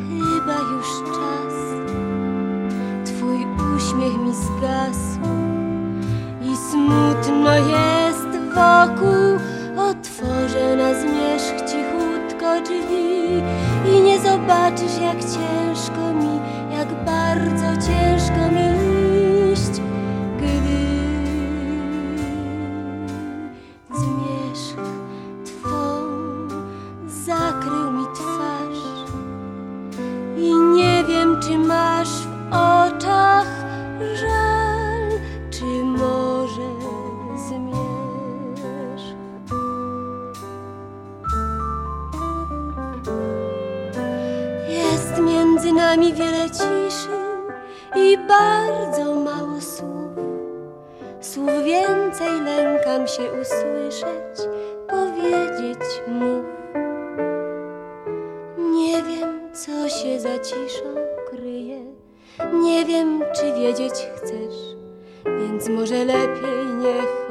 chyba 0.09 0.53
już 0.53 0.87
czas. 1.05 1.55
Twój 3.05 3.45
uśmiech 3.75 4.17
mi 4.17 4.33
zgasł 4.33 5.19
i 6.41 6.57
smutno 6.71 7.55
jest 7.55 8.27
wokół. 8.55 9.37
Otworzę 9.77 10.75
na 10.75 10.93
zmierzch 10.93 11.55
cichutko 11.55 12.61
drzwi 12.61 13.43
i 13.91 14.01
nie 14.01 14.19
zobaczysz 14.19 14.97
jak 15.01 15.19
ciężko 15.19 16.13
mi, 16.13 16.39
jak 16.77 17.05
bardzo 17.05 17.87
ciężko 17.87 18.51
mi 18.51 18.96
się 53.17 53.31
usłyszeć, 53.41 54.49
powiedzieć 54.89 56.01
mu. 56.07 56.43
Nie 58.71 59.03
wiem, 59.03 59.39
co 59.53 59.89
się 59.89 60.19
za 60.19 60.39
ciszą 60.39 60.95
kryje, 61.29 61.79
nie 62.53 62.85
wiem, 62.85 63.23
czy 63.35 63.53
wiedzieć 63.53 63.93
chcesz, 64.15 64.75
więc 65.25 65.69
może 65.69 66.05
lepiej 66.05 66.65
niech 66.79 67.26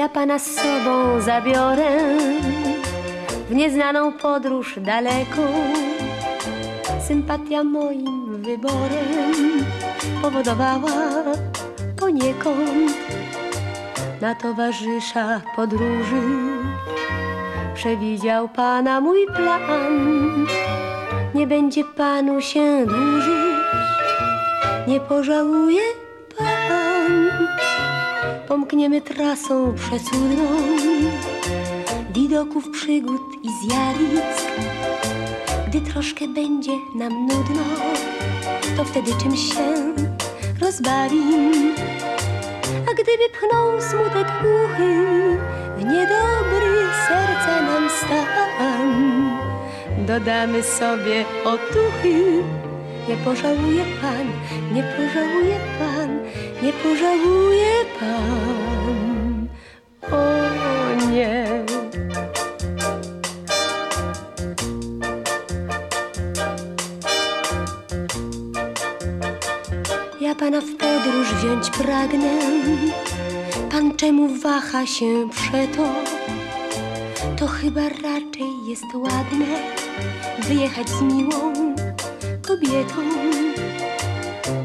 Ja 0.00 0.08
pana 0.08 0.38
z 0.38 0.54
sobą 0.54 1.20
zabiorę 1.20 1.90
w 3.50 3.54
nieznaną 3.54 4.12
podróż 4.12 4.78
daleką. 4.80 5.42
Sympatia 7.08 7.64
moim 7.64 8.42
wyborem 8.42 9.64
powodowała 10.22 10.90
poniekąd 11.96 12.92
na 14.20 14.34
towarzysza 14.34 15.40
podróży. 15.56 16.22
Przewidział 17.74 18.48
pana 18.48 19.00
mój 19.00 19.26
plan, 19.26 20.46
nie 21.34 21.46
będzie 21.46 21.84
panu 21.84 22.40
się 22.40 22.86
dłużyć, 22.86 23.66
nie 24.88 25.00
pożałuje. 25.00 25.99
Pomkniemy 28.50 29.00
trasą 29.00 29.74
przecudną 29.74 30.44
widoków, 32.14 32.70
przygód 32.70 33.20
i 33.42 33.48
zjawisk. 33.48 34.50
Gdy 35.68 35.80
troszkę 35.80 36.28
będzie 36.28 36.72
nam 36.94 37.26
nudno, 37.26 37.62
to 38.76 38.84
wtedy 38.84 39.10
czymś 39.22 39.54
się 39.54 39.94
rozbawim. 40.60 41.74
A 42.90 42.94
gdyby 42.94 43.28
pchnął 43.32 43.80
smutek 43.80 44.26
głuchy 44.42 45.06
w 45.78 45.84
niedobry 45.84 46.86
serca 47.08 47.62
nam 47.62 47.90
stan, 47.90 49.30
dodamy 50.06 50.62
sobie 50.62 51.24
otuchy. 51.44 52.42
Nie 53.08 53.16
pożałuje 53.16 53.84
pan, 54.02 54.26
nie 54.74 54.82
pożałuje 54.82 55.56
pan, 55.78 55.89
nie 56.62 56.72
pożałuje 56.72 57.84
pan. 58.00 59.48
O 60.12 61.10
nie. 61.10 61.64
Ja 70.20 70.34
pana 70.34 70.60
w 70.60 70.76
podróż 70.76 71.34
wziąć 71.34 71.70
pragnę. 71.70 72.38
Pan 73.70 73.96
czemu 73.96 74.28
waha 74.38 74.86
się 74.86 75.28
przeto? 75.30 75.92
To 77.38 77.46
chyba 77.46 77.88
raczej 77.88 78.66
jest 78.68 78.94
ładne 78.94 79.46
wyjechać 80.48 80.88
z 80.88 81.02
miłą 81.02 81.52
kobietą. 82.42 83.49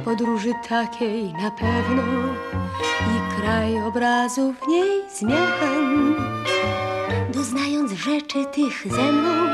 Podróży 0.05 0.53
takiej 0.69 1.33
na 1.33 1.51
pewno 1.51 2.03
i 3.15 3.41
krajobrazów 3.41 4.55
w 4.59 4.67
niej 4.67 5.01
zmian. 5.15 6.15
Doznając 7.33 7.91
rzeczy 7.91 8.45
tych 8.45 8.87
ze 8.91 9.11
mną, 9.11 9.47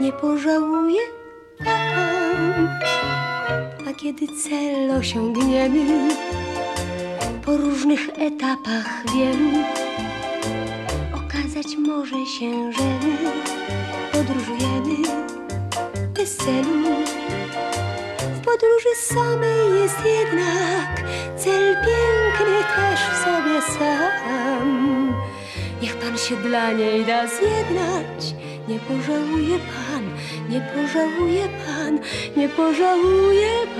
nie 0.00 0.12
pożałuję. 0.12 1.00
A 3.88 3.94
kiedy 3.96 4.26
cel 4.26 4.90
osiągniemy 4.90 6.08
po 7.44 7.56
różnych 7.56 8.08
etapach 8.08 9.04
wielu, 9.14 9.50
okazać 11.14 11.76
może 11.76 12.26
się, 12.26 12.72
że 12.72 12.84
my 12.84 13.32
podróżujemy 14.12 15.08
bez 16.14 16.36
celu. 16.36 17.01
Podróży 18.62 18.96
samej 18.96 19.80
jest 19.82 19.96
jednak 20.04 21.02
cel 21.36 21.74
piękny 21.74 22.58
też 22.76 23.00
w 23.00 23.24
sobie 23.24 23.78
sam. 23.78 25.14
Niech 25.82 25.96
pan 25.96 26.18
się 26.18 26.36
dla 26.36 26.72
niej 26.72 27.04
da 27.04 27.26
zjednać, 27.26 28.34
nie 28.68 28.78
pożałuje 28.78 29.58
pan, 29.58 30.10
nie 30.48 30.60
pożałuje 30.60 31.48
pan, 31.66 31.98
nie 32.36 32.48
pożałuje 32.48 33.48
pan. 33.66 33.71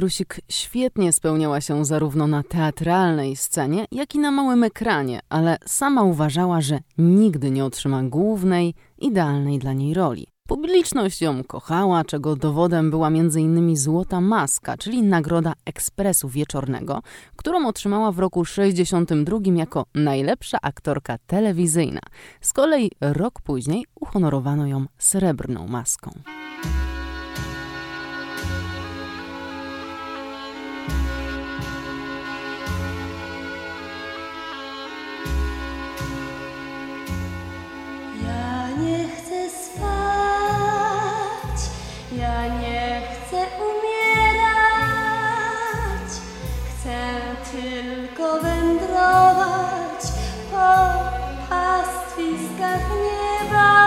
Kalina 0.00 0.08
Jędrusik 0.08 0.40
świetnie 0.48 1.12
spełniała 1.12 1.60
się 1.60 1.84
zarówno 1.84 2.26
na 2.26 2.42
teatralnej 2.42 3.36
scenie, 3.36 3.86
jak 3.92 4.14
i 4.14 4.18
na 4.18 4.30
małym 4.30 4.64
ekranie, 4.64 5.20
ale 5.28 5.58
sama 5.66 6.02
uważała, 6.02 6.60
że 6.60 6.78
nigdy 6.98 7.50
nie 7.50 7.64
otrzyma 7.64 8.02
głównej, 8.02 8.74
idealnej 8.98 9.58
dla 9.58 9.72
niej 9.72 9.94
roli. 9.94 10.26
Publiczność 10.48 11.22
ją 11.22 11.44
kochała, 11.44 12.04
czego 12.04 12.36
dowodem 12.36 12.90
była 12.90 13.08
m.in. 13.08 13.76
Złota 13.76 14.20
Maska, 14.20 14.76
czyli 14.76 15.02
nagroda 15.02 15.52
Ekspresu 15.66 16.28
Wieczornego, 16.28 17.02
którą 17.36 17.66
otrzymała 17.66 18.12
w 18.12 18.18
roku 18.18 18.44
62 18.44 19.38
jako 19.56 19.86
najlepsza 19.94 20.58
aktorka 20.62 21.18
telewizyjna. 21.26 22.00
Z 22.40 22.52
kolei 22.52 22.90
rok 23.00 23.40
później 23.42 23.84
uhonorowano 24.00 24.66
ją 24.66 24.86
Srebrną 24.98 25.66
Maską. 25.66 26.10
pastviska 51.48 52.70
hnieva. 52.86 53.79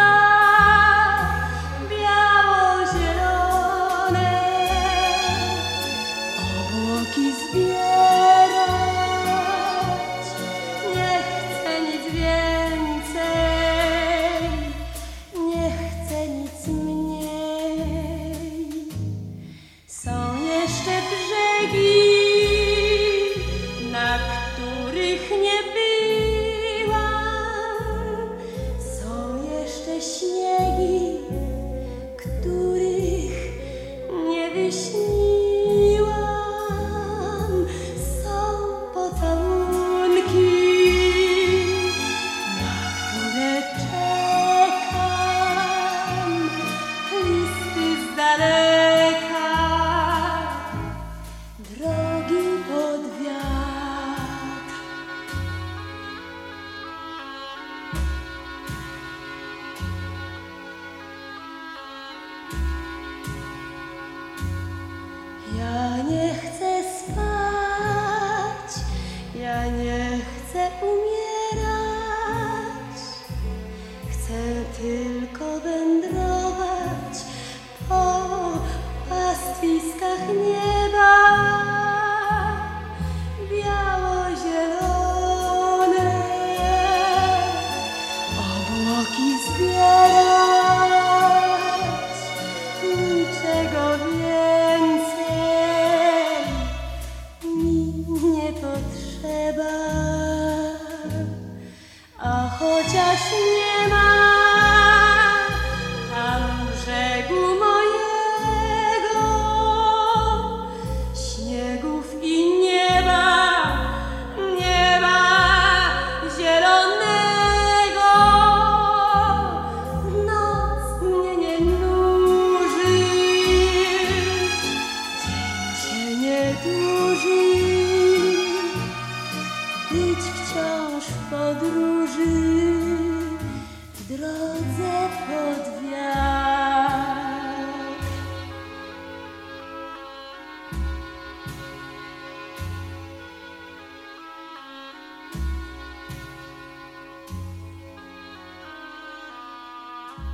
Drodze 134.18 135.10
pod 135.28 135.82
wiatr. 135.82 137.14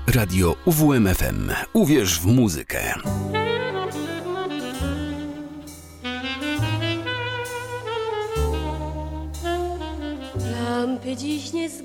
Radio 0.07 0.55
UWMFM. 0.65 1.51
Uwierz 1.73 2.19
w 2.19 2.25
muzykę. 2.25 2.93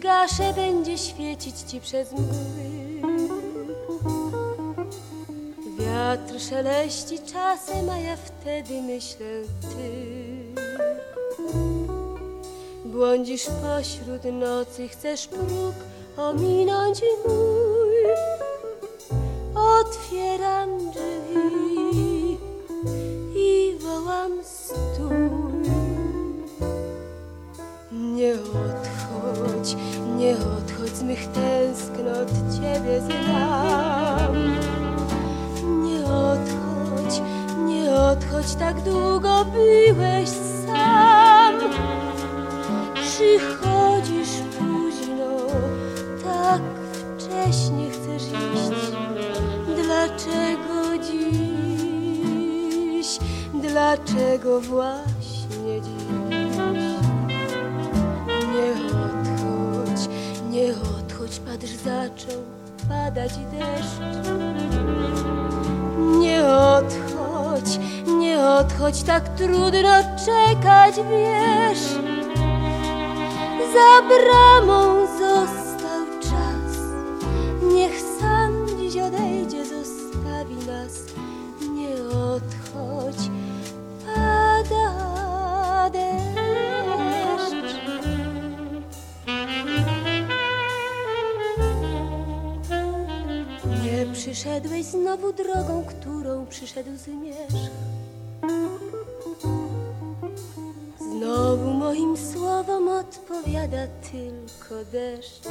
Zgaszę, 0.05 0.53
będzie 0.53 0.99
świecić 0.99 1.57
ci 1.61 1.81
przez 1.81 2.13
mgły. 2.13 3.05
Wiatr 5.79 6.41
szeleści 6.49 7.19
czasem, 7.19 7.91
a 7.91 7.99
ja 7.99 8.17
wtedy 8.17 8.83
myślę 8.83 9.27
ty. 9.61 10.45
Błądzisz 12.85 13.47
pośród 13.47 14.25
nocy, 14.33 14.89
chcesz 14.89 15.27
próg 15.27 15.75
ominąć 16.17 17.01
mój. 17.27 17.95
Otwieram 19.55 20.84
odchodź 31.15 31.35
z 31.35 31.54
tak 69.25 69.37
trudno 69.37 69.97
czekać, 70.27 70.95
wiesz. 70.95 71.85
Za 73.73 74.03
bramą 74.09 75.07
został 75.07 76.07
czas, 76.21 76.79
niech 77.75 78.01
sam 78.21 78.67
dziś 78.79 78.97
odejdzie, 78.97 79.65
zostawi 79.65 80.55
nas. 80.55 81.05
Nie 81.75 81.95
odchodź, 82.19 83.31
pada 84.07 85.91
deszcz. 85.91 87.55
Nie 93.85 94.07
przyszedłeś 94.13 94.85
znowu 94.85 95.33
drogą, 95.33 95.85
którą 95.85 96.47
przyszedł 96.47 96.91
zmierzch. 96.97 97.94
Odpowiada 103.09 103.87
tylko 104.13 104.85
deszcz. 104.93 105.49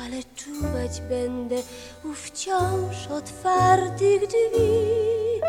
Ale 0.00 0.22
czuwać 0.36 1.00
będę 1.08 1.56
u 2.04 2.14
wciąż 2.14 3.06
otwartych 3.06 4.26
drzwi. 4.26 5.40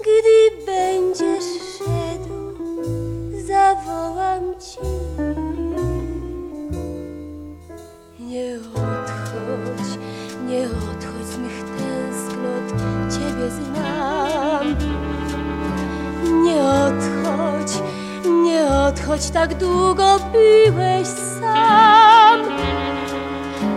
Gdy 0.00 0.66
będziesz 0.66 1.44
szedł, 1.78 2.54
zawołam 3.46 4.54
ci. 4.60 4.95
Odchodź, 19.06 19.30
tak 19.30 19.54
długo 19.54 20.18
byłeś 20.32 21.08
sam. 21.40 22.40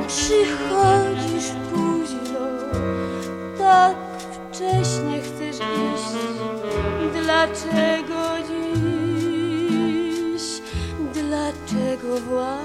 Przychodzisz 0.08 1.52
późno, 1.72 2.48
tak 3.58 3.96
wcześnie 4.32 5.22
chcesz 5.22 5.56
iść. 5.56 6.14
Dlaczego 7.24 8.22
dziś, 8.48 10.46
dlaczego 11.14 12.20
właśnie 12.20 12.59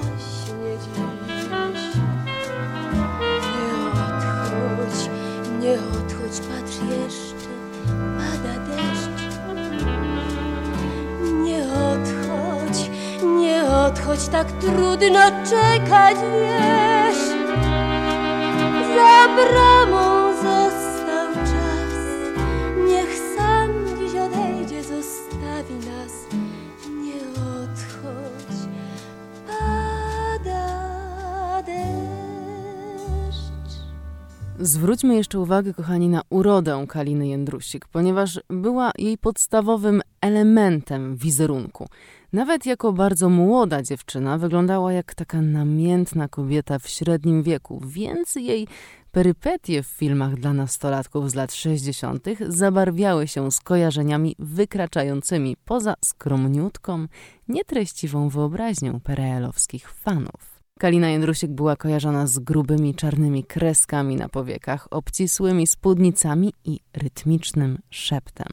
odchodź, 14.04 14.28
tak 14.28 14.52
trudno 14.52 15.20
czekać, 15.50 16.16
wiesz. 16.32 17.18
Za 18.96 19.28
bramą 19.34 20.13
Zwróćmy 34.74 35.14
jeszcze 35.14 35.38
uwagę, 35.38 35.74
kochani, 35.74 36.08
na 36.08 36.22
urodę 36.30 36.84
Kaliny 36.88 37.28
Jędrusik, 37.28 37.88
ponieważ 37.88 38.40
była 38.48 38.90
jej 38.98 39.18
podstawowym 39.18 40.02
elementem 40.20 41.16
wizerunku. 41.16 41.86
Nawet 42.32 42.66
jako 42.66 42.92
bardzo 42.92 43.28
młoda 43.28 43.82
dziewczyna 43.82 44.38
wyglądała 44.38 44.92
jak 44.92 45.14
taka 45.14 45.42
namiętna 45.42 46.28
kobieta 46.28 46.78
w 46.78 46.88
średnim 46.88 47.42
wieku, 47.42 47.80
więc 47.86 48.34
jej 48.34 48.68
perypetie 49.12 49.82
w 49.82 49.86
filmach 49.86 50.34
dla 50.34 50.52
nastolatków 50.52 51.30
z 51.30 51.34
lat 51.34 51.54
60. 51.54 52.26
zabarwiały 52.48 53.28
się 53.28 53.52
skojarzeniami 53.52 54.36
wykraczającymi 54.38 55.56
poza 55.64 55.94
skromniutką, 56.04 57.06
nietreściwą 57.48 58.28
wyobraźnią 58.28 59.00
pereelowskich 59.00 59.90
fanów. 59.90 60.53
Kalina 60.78 61.08
Jędrusik 61.10 61.50
była 61.50 61.76
kojarzona 61.76 62.26
z 62.26 62.38
grubymi 62.38 62.94
czarnymi 62.94 63.44
kreskami 63.44 64.16
na 64.16 64.28
powiekach, 64.28 64.88
obcisłymi 64.90 65.66
spódnicami 65.66 66.52
i 66.64 66.80
rytmicznym 66.92 67.78
szeptem. 67.90 68.52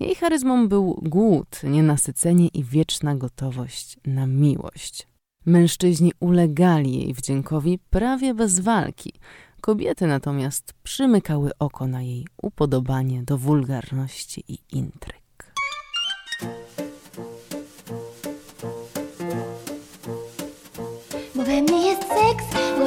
Jej 0.00 0.14
charyzmą 0.14 0.68
był 0.68 1.00
głód, 1.02 1.60
nienasycenie 1.64 2.48
i 2.48 2.64
wieczna 2.64 3.14
gotowość 3.14 3.96
na 4.06 4.26
miłość. 4.26 5.06
Mężczyźni 5.46 6.12
ulegali 6.20 6.98
jej 6.98 7.14
wdziękowi 7.14 7.78
prawie 7.90 8.34
bez 8.34 8.60
walki. 8.60 9.12
Kobiety 9.60 10.06
natomiast 10.06 10.72
przymykały 10.82 11.50
oko 11.58 11.86
na 11.86 12.02
jej 12.02 12.26
upodobanie 12.42 13.22
do 13.22 13.38
wulgarności 13.38 14.44
i 14.48 14.58
intryg. 14.72 15.19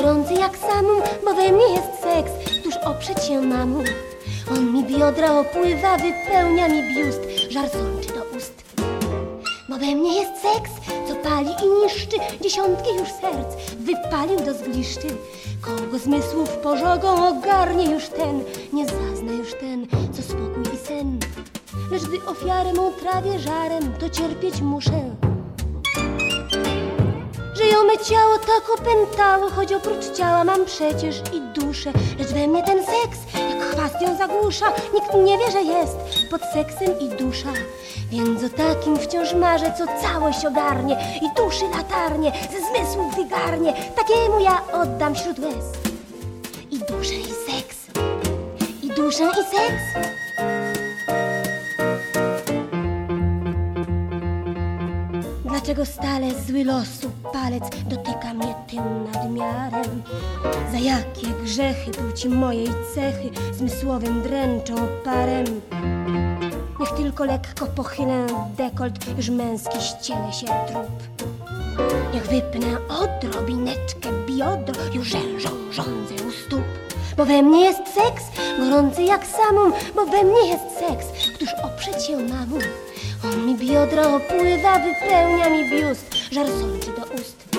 Gorący 0.04 0.34
jak 0.34 0.58
samum, 0.58 1.02
bo 1.26 1.34
we 1.34 1.52
mnie 1.52 1.70
jest 1.76 2.02
seks, 2.02 2.64
tuż 2.64 2.76
oprzeć 2.78 3.24
się 3.24 3.42
mamu. 3.42 3.84
On 4.52 4.74
mi 4.74 4.84
biodra 4.84 5.40
opływa, 5.40 5.98
wypełnia 5.98 6.68
mi 6.68 6.96
biust, 6.96 7.22
żar 7.50 7.70
sączy 7.70 8.08
do 8.08 8.38
ust. 8.38 8.64
Bo 9.70 9.78
we 9.78 9.96
mnie 9.96 10.22
jest 10.22 10.42
seks, 10.42 10.72
co 11.08 11.16
pali 11.16 11.50
i 11.50 11.84
niszczy 11.84 12.18
dziesiątki 12.42 12.90
już 13.00 13.10
serc, 13.10 13.72
wypalił 13.80 14.40
do 14.40 14.54
zgliszczy. 14.54 15.08
Kogo 15.62 16.00
zmysłów 16.00 16.50
pożogą 16.50 17.28
ogarnie 17.28 17.92
już 17.92 18.08
ten, 18.08 18.44
nie 18.74 18.86
zazna 18.86 19.32
już 19.32 19.54
ten, 19.54 19.88
co 20.14 20.22
spokój 20.22 20.64
i 20.74 20.88
sen. 20.88 21.20
Lecz 21.92 22.04
gdy 22.04 22.26
ofiarę 22.26 22.74
mą 22.74 22.92
trawię 22.92 23.40
żarem, 23.40 23.94
to 24.00 24.10
cierpieć 24.10 24.62
muszę. 24.62 25.16
Że 27.54 27.68
ją 27.68 27.84
me 27.84 27.98
ciało 27.98 28.38
tak 28.38 28.80
opętało, 28.80 29.50
choć 29.50 29.74
oprócz 29.74 30.12
ciała 30.18 30.44
mam 30.44 30.66
przecież 30.66 31.16
i 31.34 31.42
duszę. 31.42 31.92
Lecz 32.20 32.28
we 32.28 32.48
mnie 32.48 32.64
ten 32.64 32.86
seks, 32.86 33.20
jak 33.50 33.64
chwast 33.64 34.02
ją 34.02 34.18
zagłusza, 34.18 34.66
nikt 34.94 35.14
nie 35.14 35.38
wie, 35.38 35.52
że 35.52 35.62
jest 35.62 35.98
pod 36.32 36.42
seksem 36.42 37.00
i 37.00 37.10
dusza. 37.10 37.54
Więc 38.12 38.44
o 38.44 38.50
takim 38.50 38.98
wciąż 38.98 39.34
marzę, 39.34 39.74
co 39.78 39.86
całość 40.02 40.46
ogarnie 40.46 41.20
i 41.22 41.36
duszy 41.36 41.66
latarnie, 41.78 42.32
ze 42.52 42.60
zmysłów 42.60 43.16
wygarnie. 43.16 43.74
Takiemu 43.96 44.40
ja 44.40 44.62
oddam 44.74 45.16
wśród 45.16 45.40
łez 45.40 45.66
i 46.72 46.80
duszę 46.80 47.16
i 47.16 47.52
seks, 47.52 47.78
i 48.84 48.90
duszę 48.90 49.24
i 49.24 49.56
seks. 49.56 50.23
Dlaczego 55.64 55.86
stale 55.86 56.28
zły 56.48 56.64
losu 56.64 57.12
palec 57.34 57.64
dotyka 57.86 58.34
mnie 58.34 58.56
tym 58.68 59.12
nadmiarem? 59.14 60.04
Za 60.72 60.78
jakie 60.78 61.28
grzechy 61.44 61.92
ci 62.16 62.30
mojej 62.30 62.68
cechy 62.96 63.30
zmysłowym 63.54 64.22
dręczą 64.22 64.76
parem? 65.04 65.46
Niech 66.80 66.90
tylko 66.90 67.26
lekko 67.26 67.66
pochylę 67.66 68.28
dekolt, 68.58 69.18
już 69.18 69.30
męski 69.30 69.82
ściele 69.82 70.34
się 70.34 70.46
trup. 70.68 71.28
Niech 72.14 72.28
wypnę 72.28 72.78
odrobineczkę 72.90 74.10
biodro, 74.28 74.84
już 74.94 75.08
rzężą 75.08 75.50
rządzę 75.72 76.16
u 76.28 76.32
stóp. 76.32 76.64
Bo 77.18 77.26
we 77.26 77.42
mnie 77.42 77.66
jest 77.66 77.82
seks, 77.94 78.24
gorący 78.60 79.04
jak 79.04 79.26
samum, 79.28 79.74
bo 79.96 80.06
we 80.06 80.24
mnie 80.24 80.48
jest 80.48 80.64
seks, 80.80 81.06
któż 81.36 81.50
oprzeć 81.64 82.06
się 82.06 82.18
mamu. 82.18 82.60
On 83.24 83.46
mi 83.46 83.56
biodro 83.56 84.16
opływa, 84.16 84.80
wypełnia 84.80 85.50
mi 85.50 85.70
biust, 85.70 86.16
żar 86.32 86.48
sączy 86.48 86.92
do 86.92 87.22
ust. 87.22 87.58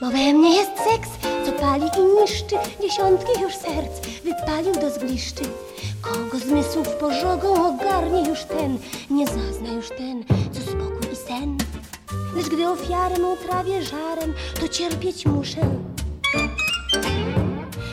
Bo 0.00 0.06
we 0.06 0.32
mnie 0.32 0.56
jest 0.56 0.70
seks, 0.70 1.08
co 1.46 1.52
pali 1.52 1.86
i 1.98 2.20
niszczy 2.22 2.56
dziesiątki 2.82 3.40
już 3.42 3.54
serc, 3.54 4.06
wypalił 4.24 4.74
do 4.74 4.90
zgliszczy. 4.90 5.44
Kogo 6.02 6.38
zmysłów 6.38 6.88
pożogą 6.88 7.74
ogarnie 7.74 8.28
już 8.28 8.44
ten, 8.44 8.78
nie 9.10 9.26
zazna 9.26 9.72
już 9.72 9.88
ten, 9.88 10.24
co 10.52 10.60
spokój 10.60 11.12
i 11.12 11.16
sen. 11.16 11.58
Lecz 12.36 12.48
gdy 12.48 12.68
ofiarę 12.68 13.18
mą 13.18 13.36
trawię 13.36 13.82
żarem, 13.82 14.34
to 14.60 14.68
cierpieć 14.68 15.26
muszę. 15.26 15.60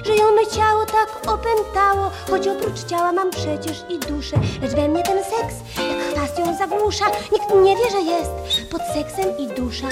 Że 0.05 0.15
ją 0.15 0.35
me 0.35 0.47
ciało 0.55 0.85
tak 0.85 1.33
opętało, 1.33 2.11
choć 2.29 2.47
oprócz 2.47 2.83
ciała 2.83 3.11
mam 3.11 3.31
przecież 3.31 3.83
i 3.89 3.99
duszę. 3.99 4.37
Lecz 4.61 4.71
we 4.71 4.87
mnie 4.87 5.03
ten 5.03 5.23
seks, 5.23 5.55
jak 5.77 6.15
zagłusza, 6.57 7.05
nikt 7.31 7.49
nie 7.63 7.75
wie, 7.75 7.91
że 7.91 8.01
jest 8.01 8.31
pod 8.71 8.81
seksem 8.81 9.37
i 9.37 9.47
dusza. 9.47 9.87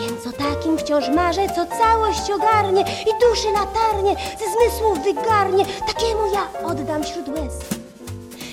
Więc 0.00 0.26
o 0.26 0.32
takim 0.32 0.78
wciąż 0.78 1.08
marzę, 1.08 1.46
co 1.48 1.66
całość 1.66 2.30
ogarnie 2.30 2.80
i 2.80 3.20
duszy 3.20 3.50
latarnie, 3.52 4.16
ze 4.38 4.44
zmysłów 4.52 5.04
wygarnie. 5.04 5.64
Takiemu 5.86 6.34
ja 6.34 6.62
oddam 6.64 7.02
wśród 7.02 7.28
łez 7.28 7.54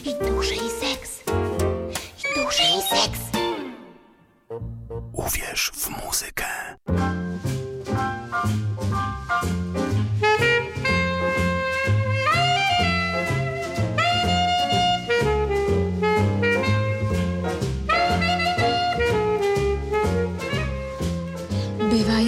i 0.06 0.30
duszę 0.30 0.56
i 0.56 0.70
seks, 0.70 1.24
i 2.20 2.40
duszę 2.40 2.64
i 2.64 2.82
seks. 2.82 3.20
Uwierz 5.14 5.72
w 5.76 6.06
muzykę. 6.06 6.46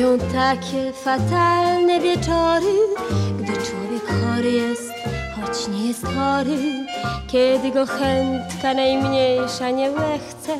Bywają 0.07 0.31
takie 0.33 0.93
fatalne 0.93 1.99
wieczory, 1.99 2.73
gdy 3.39 3.53
człowiek 3.53 4.05
chory 4.07 4.51
jest, 4.51 4.91
choć 5.35 5.67
nie 5.67 5.87
jest 5.87 6.05
chory. 6.05 6.57
Kiedy 7.27 7.71
go 7.71 7.85
chętka 7.85 8.73
najmniejsza 8.73 9.69
nie 9.69 9.91
łechce, 9.91 10.57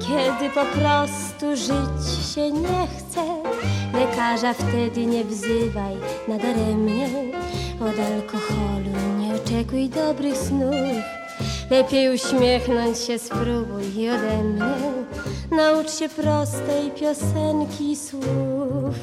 kiedy 0.00 0.50
po 0.54 0.64
prostu 0.64 1.56
żyć 1.56 2.34
się 2.34 2.50
nie 2.50 2.86
chce. 2.98 3.24
Lekarza 3.92 4.52
wtedy 4.54 5.06
nie 5.06 5.24
wzywaj 5.24 5.96
nadaremnie, 6.28 7.08
od 7.80 7.98
alkoholu 8.14 9.18
nie 9.18 9.34
oczekuj 9.34 9.88
dobrych 9.88 10.36
snów. 10.36 11.18
Lepiej 11.70 12.14
uśmiechnąć 12.14 12.98
się 12.98 13.18
spróbuj 13.18 14.10
ode 14.10 14.42
mnie. 14.42 14.74
Naucz 15.50 15.90
się 15.90 16.08
prostej 16.08 16.90
piosenki 16.90 17.96
słów. 17.96 18.94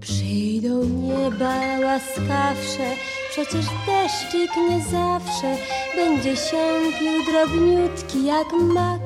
Przyjdą 0.00 0.84
nieba 0.84 1.54
łaskawsze, 1.84 2.90
przecież 3.30 3.66
deszczyk 3.86 4.50
nie 4.70 4.80
zawsze 4.80 5.56
będzie 5.96 6.36
się 6.36 6.62
pił 6.98 7.32
drobniutki 7.32 8.24
jak 8.24 8.52
mak. 8.52 9.00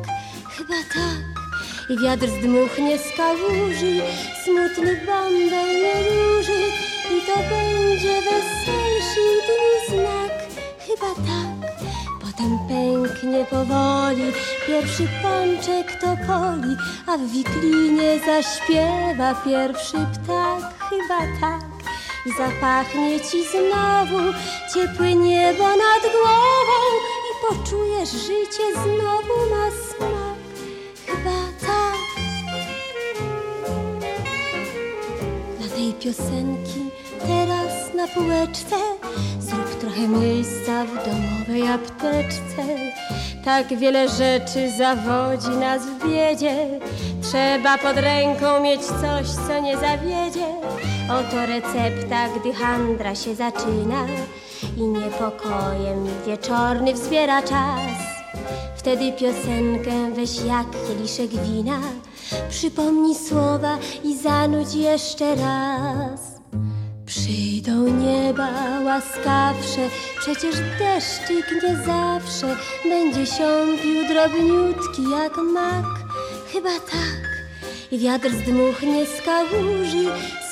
Chyba 0.56 0.74
tak. 0.94 1.38
I 1.90 2.02
wiatr 2.02 2.26
zdmuchnie 2.28 2.98
z 2.98 3.16
kałuży, 3.16 4.02
smutny 4.44 5.00
bąbel 5.06 5.68
nie 5.82 5.94
duży. 6.04 6.60
I 7.10 7.26
to 7.26 7.36
będzie 7.36 8.14
weselszy 8.22 9.26
dni 9.46 9.98
znak. 9.98 10.32
Chyba 10.86 11.14
tak. 11.14 11.47
Potem 12.38 12.58
pęknie 12.68 13.44
powoli 13.44 14.32
pierwszy 14.66 15.08
pączek 15.22 16.00
topoli, 16.00 16.76
a 17.06 17.18
w 17.18 17.30
wiklinie 17.30 18.20
zaśpiewa 18.26 19.34
pierwszy 19.44 19.96
ptak, 19.96 20.74
chyba 20.90 21.18
tak. 21.40 21.68
Zapachnie 22.38 23.20
ci 23.20 23.44
znowu 23.44 24.32
ciepłe 24.74 25.14
niebo 25.14 25.64
nad 25.64 26.02
głową 26.12 26.80
i 27.28 27.48
poczujesz 27.48 28.10
życie 28.10 28.72
znowu 28.72 29.50
ma 29.50 29.70
smak, 29.70 30.38
chyba 31.06 31.66
tak. 31.66 31.98
Dla 35.58 35.76
tej 35.76 35.92
piosenki 35.92 36.90
teraz 37.26 37.94
na 37.94 38.08
półeczce 38.08 38.76
Zrób 39.40 39.67
trochę 39.88 40.08
miejsca 40.08 40.84
w 40.84 40.94
domowej 41.06 41.68
apteczce. 41.68 42.62
Tak 43.44 43.78
wiele 43.78 44.08
rzeczy 44.08 44.70
zawodzi 44.78 45.48
nas 45.48 45.82
w 45.86 46.08
biedzie. 46.08 46.80
Trzeba 47.22 47.78
pod 47.78 47.96
ręką 47.96 48.60
mieć 48.62 48.80
coś, 48.80 49.26
co 49.48 49.60
nie 49.60 49.76
zawiedzie. 49.76 50.46
Oto 51.10 51.46
recepta, 51.46 52.28
gdy 52.28 52.52
handra 52.52 53.14
się 53.14 53.34
zaczyna 53.34 54.06
I 54.76 54.82
niepokojem 54.82 56.06
wieczorny 56.26 56.94
wzbiera 56.94 57.42
czas. 57.42 57.98
Wtedy 58.76 59.12
piosenkę 59.12 60.10
weź 60.14 60.44
jak 60.44 60.66
kieliszek 60.88 61.30
wina. 61.30 61.80
Przypomnij 62.50 63.14
słowa 63.14 63.78
i 64.04 64.16
zanudź 64.16 64.74
jeszcze 64.74 65.34
raz 65.34 66.37
Przyjdą 67.28 67.88
nieba 67.88 68.50
łaskawsze, 68.84 69.88
przecież 70.20 70.54
deszczyk 70.78 71.62
nie 71.62 71.76
zawsze 71.76 72.56
będzie 72.84 73.26
siąpił 73.26 74.08
drobniutki 74.08 75.02
jak 75.10 75.36
mak. 75.36 75.84
Chyba 76.52 76.70
tak. 76.70 77.20
I 77.90 77.98
wiatr 77.98 78.30
zdmuchnie 78.30 79.06
z 79.06 79.22
kałuży, 79.22 80.04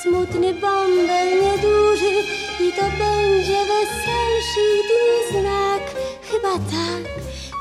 smutny 0.02 0.54
bąbel 0.54 1.28
nieduży 1.42 2.12
i 2.60 2.72
to 2.72 2.82
będzie 2.82 3.58
weselszy 3.72 4.66
dni 4.88 5.40
znak. 5.40 5.82
Chyba 6.30 6.52
tak. 6.52 7.04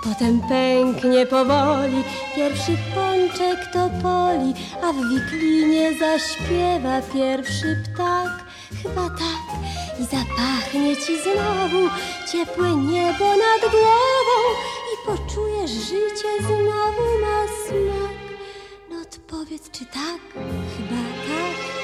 Potem 0.04 0.42
pęknie 0.50 1.26
powoli 1.26 2.04
pierwszy 2.36 2.78
pączek 2.96 3.60
topoli, 3.74 4.54
a 4.84 4.94
w 4.94 4.98
wiklinie 5.10 6.00
zaśpiewa 6.00 7.02
pierwszy 7.14 7.84
ptak 7.84 8.46
Chyba 8.84 9.10
tak 9.10 9.46
i 10.00 10.06
zapachnie 10.06 10.96
ci 10.96 11.14
znowu 11.24 11.90
ciepłe 12.32 12.76
niebo 12.76 13.26
nad 13.26 13.72
głową 13.72 14.40
i 14.94 15.08
poczujesz 15.08 15.72
życie 15.72 16.30
znowu 16.40 17.04
ma 17.22 17.48
smak. 17.48 18.16
No 18.90 19.02
odpowiedz 19.02 19.72
czy 19.72 19.86
tak? 19.86 20.22
Chyba 20.78 21.02
tak. 21.28 21.76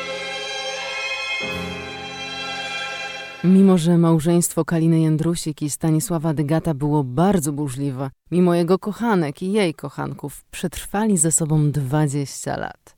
Mimo, 3.43 3.77
że 3.77 3.97
małżeństwo 3.97 4.65
Kaliny 4.65 4.99
Jędrusik 4.99 5.61
i 5.61 5.69
Stanisława 5.69 6.33
Dygata 6.33 6.73
było 6.73 7.03
bardzo 7.03 7.51
burzliwe, 7.53 8.09
mimo 8.31 8.55
jego 8.55 8.79
kochanek 8.79 9.41
i 9.41 9.51
jej 9.51 9.73
kochanków 9.73 10.43
przetrwali 10.51 11.17
ze 11.17 11.31
sobą 11.31 11.71
20 11.71 12.57
lat. 12.57 12.95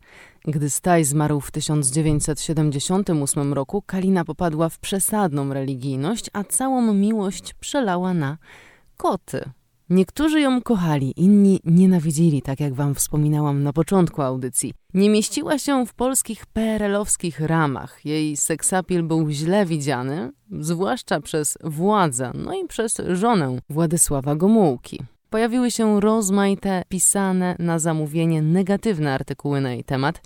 Gdy 0.47 0.69
Staj 0.69 1.03
zmarł 1.03 1.39
w 1.39 1.51
1978 1.51 3.53
roku, 3.53 3.81
Kalina 3.81 4.25
popadła 4.25 4.69
w 4.69 4.79
przesadną 4.79 5.53
religijność, 5.53 6.29
a 6.33 6.43
całą 6.43 6.93
miłość 6.93 7.53
przelała 7.53 8.13
na 8.13 8.37
koty. 8.97 9.49
Niektórzy 9.89 10.41
ją 10.41 10.61
kochali, 10.61 11.13
inni 11.17 11.59
nienawidzili, 11.63 12.41
tak 12.41 12.59
jak 12.59 12.73
wam 12.73 12.95
wspominałam 12.95 13.63
na 13.63 13.73
początku 13.73 14.21
audycji. 14.21 14.73
Nie 14.93 15.09
mieściła 15.09 15.57
się 15.57 15.85
w 15.85 15.93
polskich 15.93 16.45
PRL-owskich 16.45 17.39
ramach. 17.39 18.05
Jej 18.05 18.37
seksapil 18.37 19.03
był 19.03 19.29
źle 19.29 19.65
widziany, 19.65 20.31
zwłaszcza 20.51 21.21
przez 21.21 21.57
władzę, 21.63 22.31
no 22.35 22.53
i 22.53 22.67
przez 22.67 23.01
żonę 23.13 23.57
Władysława 23.69 24.35
Gomułki. 24.35 24.99
Pojawiły 25.33 25.71
się 25.71 25.99
rozmaite, 26.01 26.83
pisane 26.89 27.55
na 27.59 27.79
zamówienie 27.79 28.41
negatywne 28.41 29.13
artykuły 29.13 29.61
na 29.61 29.73
jej 29.73 29.83
temat, 29.83 30.21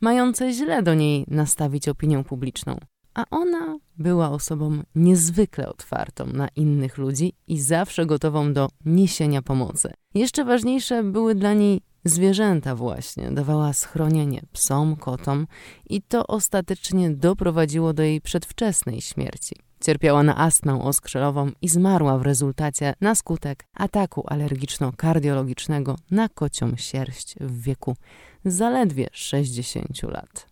mające 0.00 0.52
źle 0.52 0.82
do 0.82 0.94
niej 0.94 1.24
nastawić 1.28 1.88
opinię 1.88 2.24
publiczną 2.24 2.76
a 3.14 3.24
ona 3.30 3.78
była 3.98 4.30
osobą 4.30 4.82
niezwykle 4.94 5.68
otwartą 5.68 6.26
na 6.26 6.48
innych 6.56 6.98
ludzi 6.98 7.32
i 7.48 7.60
zawsze 7.60 8.06
gotową 8.06 8.52
do 8.52 8.68
niesienia 8.84 9.42
pomocy. 9.42 9.92
Jeszcze 10.14 10.44
ważniejsze 10.44 11.02
były 11.02 11.34
dla 11.34 11.54
niej 11.54 11.80
zwierzęta 12.04 12.74
właśnie. 12.74 13.30
Dawała 13.30 13.72
schronienie 13.72 14.42
psom, 14.52 14.96
kotom 14.96 15.46
i 15.90 16.02
to 16.02 16.26
ostatecznie 16.26 17.10
doprowadziło 17.10 17.92
do 17.92 18.02
jej 18.02 18.20
przedwczesnej 18.20 19.00
śmierci. 19.00 19.56
Cierpiała 19.82 20.22
na 20.22 20.38
astmę 20.38 20.82
oskrzelową 20.82 21.50
i 21.62 21.68
zmarła 21.68 22.18
w 22.18 22.22
rezultacie 22.22 22.94
na 23.00 23.14
skutek 23.14 23.66
ataku 23.74 24.24
alergiczno-kardiologicznego 24.28 25.96
na 26.10 26.28
kocią 26.28 26.76
sierść 26.76 27.34
w 27.40 27.62
wieku 27.62 27.96
zaledwie 28.44 29.08
60 29.12 30.02
lat. 30.02 30.46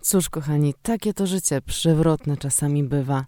Cóż, 0.00 0.28
kochani, 0.28 0.74
takie 0.82 1.14
to 1.14 1.26
życie 1.26 1.60
przewrotne 1.60 2.36
czasami 2.36 2.84
bywa, 2.84 3.24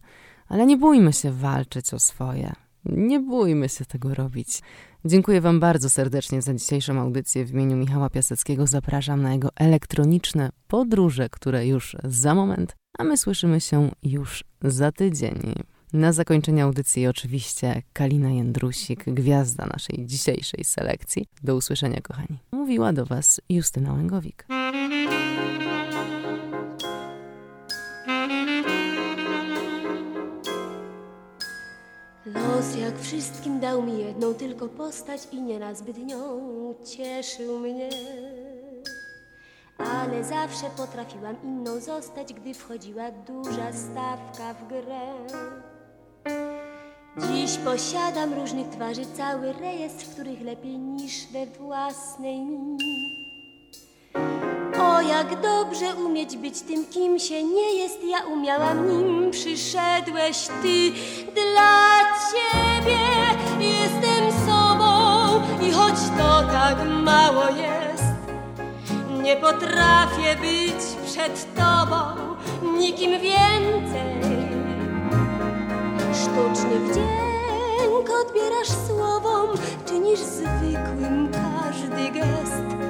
ale 0.49 0.67
nie 0.67 0.77
bójmy 0.77 1.13
się 1.13 1.33
walczyć 1.33 1.95
o 1.95 1.99
swoje. 1.99 2.53
Nie 2.85 3.21
bójmy 3.21 3.69
się 3.69 3.85
tego 3.85 4.15
robić. 4.15 4.63
Dziękuję 5.05 5.41
Wam 5.41 5.61
bardzo 5.61 5.91
serdecznie 5.91 6.43
za 6.43 6.55
dzisiejszą 6.55 7.01
audycję. 7.01 7.45
W 7.45 7.51
imieniu 7.51 7.77
Michała 7.77 8.11
Piaseckiego 8.11 8.67
zapraszam 8.67 9.23
na 9.23 9.33
jego 9.33 9.49
elektroniczne 9.57 10.51
podróże, 10.69 11.29
które 11.29 11.67
już 11.67 11.97
za 12.05 12.35
moment, 12.35 12.77
a 12.99 13.05
my 13.05 13.17
słyszymy 13.17 13.61
się 13.61 13.91
już 14.03 14.45
za 14.63 14.93
tydzień. 14.93 15.55
Na 15.93 16.13
zakończenie 16.13 16.65
audycji 16.65 17.07
oczywiście 17.07 17.83
Kalina 17.93 18.31
Jędrusik, 18.31 19.05
gwiazda 19.05 19.67
naszej 19.67 20.07
dzisiejszej 20.07 20.65
selekcji. 20.65 21.27
Do 21.43 21.57
usłyszenia, 21.57 22.01
kochani. 22.01 22.39
Mówiła 22.53 22.93
do 22.93 23.07
Was 23.07 23.41
Justyna 23.49 23.93
Łęgowik. 23.93 24.47
Wszystkim 33.11 33.61
dał 33.61 33.83
mi 33.83 33.99
jedną 33.99 34.35
tylko 34.35 34.69
postać 34.69 35.29
i 35.33 35.43
nie 35.43 35.59
nazbyt 35.59 36.07
nią 36.07 36.19
cieszył 36.85 37.59
mnie. 37.59 37.89
Ale 39.79 40.25
zawsze 40.25 40.67
potrafiłam 40.77 41.37
inną 41.45 41.81
zostać, 41.81 42.35
gdy 42.35 42.55
wchodziła 42.55 43.11
duża 43.11 43.73
stawka 43.73 44.55
w 44.55 44.69
grę. 44.69 45.15
Dziś 47.19 47.59
posiadam 47.59 48.35
różnych 48.35 48.69
twarzy 48.69 49.03
cały 49.17 49.53
rejestr, 49.53 50.05
w 50.05 50.15
których 50.15 50.41
lepiej 50.41 50.79
niż 50.79 51.27
we 51.27 51.47
własnej 51.47 52.41
mi. 52.41 53.20
Jak 55.09 55.41
dobrze 55.41 55.95
umieć 55.95 56.37
być 56.37 56.61
tym, 56.61 56.87
kim 56.87 57.19
się 57.19 57.43
nie 57.43 57.75
jest, 57.75 57.99
ja 58.05 58.27
umiałam 58.27 58.89
nim. 58.89 59.31
Przyszedłeś 59.31 60.49
ty 60.63 60.93
dla 61.35 62.01
ciebie, 62.31 62.99
jestem 63.61 64.47
sobą 64.47 64.91
i 65.69 65.71
choć 65.73 65.95
to 66.19 66.43
tak 66.53 66.77
mało 66.89 67.45
jest, 67.45 68.13
nie 69.23 69.37
potrafię 69.37 70.37
być 70.41 71.07
przed 71.07 71.55
tobą 71.55 71.97
nikim 72.79 73.11
więcej. 73.11 74.21
Sztuczny 76.15 76.81
wdzięk 76.81 78.11
odbierasz 78.21 78.87
słowom, 78.87 79.49
czynisz 79.87 80.21
zwykłym 80.21 81.29
każdy 81.33 82.11
gest 82.11 82.90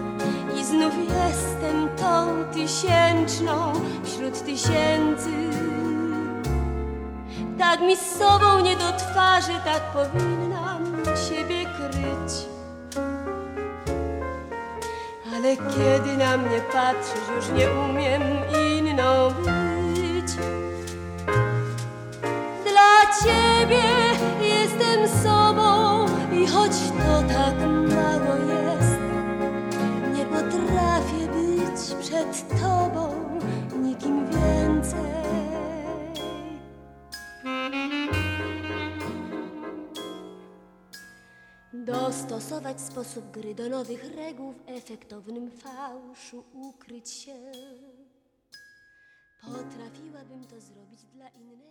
znów 0.70 0.94
jestem 0.98 1.88
tą 1.96 2.44
tysięczną 2.52 3.72
wśród 4.04 4.44
tysięcy. 4.44 5.30
Tak 7.58 7.80
mi 7.80 7.96
z 7.96 8.18
sobą 8.18 8.60
nie 8.60 8.76
do 8.76 8.92
twarzy, 8.92 9.52
tak 9.64 9.82
powinnam 9.92 10.84
siebie 11.28 11.64
kryć. 11.64 12.32
Ale 15.34 15.56
kiedy 15.56 16.16
na 16.16 16.36
mnie 16.36 16.60
patrzysz, 16.72 17.28
już 17.36 17.58
nie 17.58 17.70
umiem 17.70 18.22
inną 18.78 19.30
być. 19.30 20.32
Dla 22.64 23.14
ciebie 23.22 23.82
jestem 24.42 25.22
sobą 25.22 26.06
i 26.32 26.46
choć 26.46 26.72
to 26.72 27.34
tak 27.34 27.54
mało 27.60 27.99
przed 31.94 32.48
tobą 32.60 33.38
nikim 33.82 34.26
więcej. 34.26 35.10
Dostosować 41.72 42.80
sposób 42.80 43.30
gry 43.30 43.54
do 43.54 43.68
nowych 43.68 44.14
reguł 44.16 44.52
w 44.52 44.62
efektownym 44.66 45.50
fałszu 45.50 46.44
ukryć 46.52 47.10
się. 47.10 47.52
Potrafiłabym 49.40 50.44
to 50.44 50.60
zrobić 50.60 51.00
dla 51.14 51.28
innego. 51.28 51.69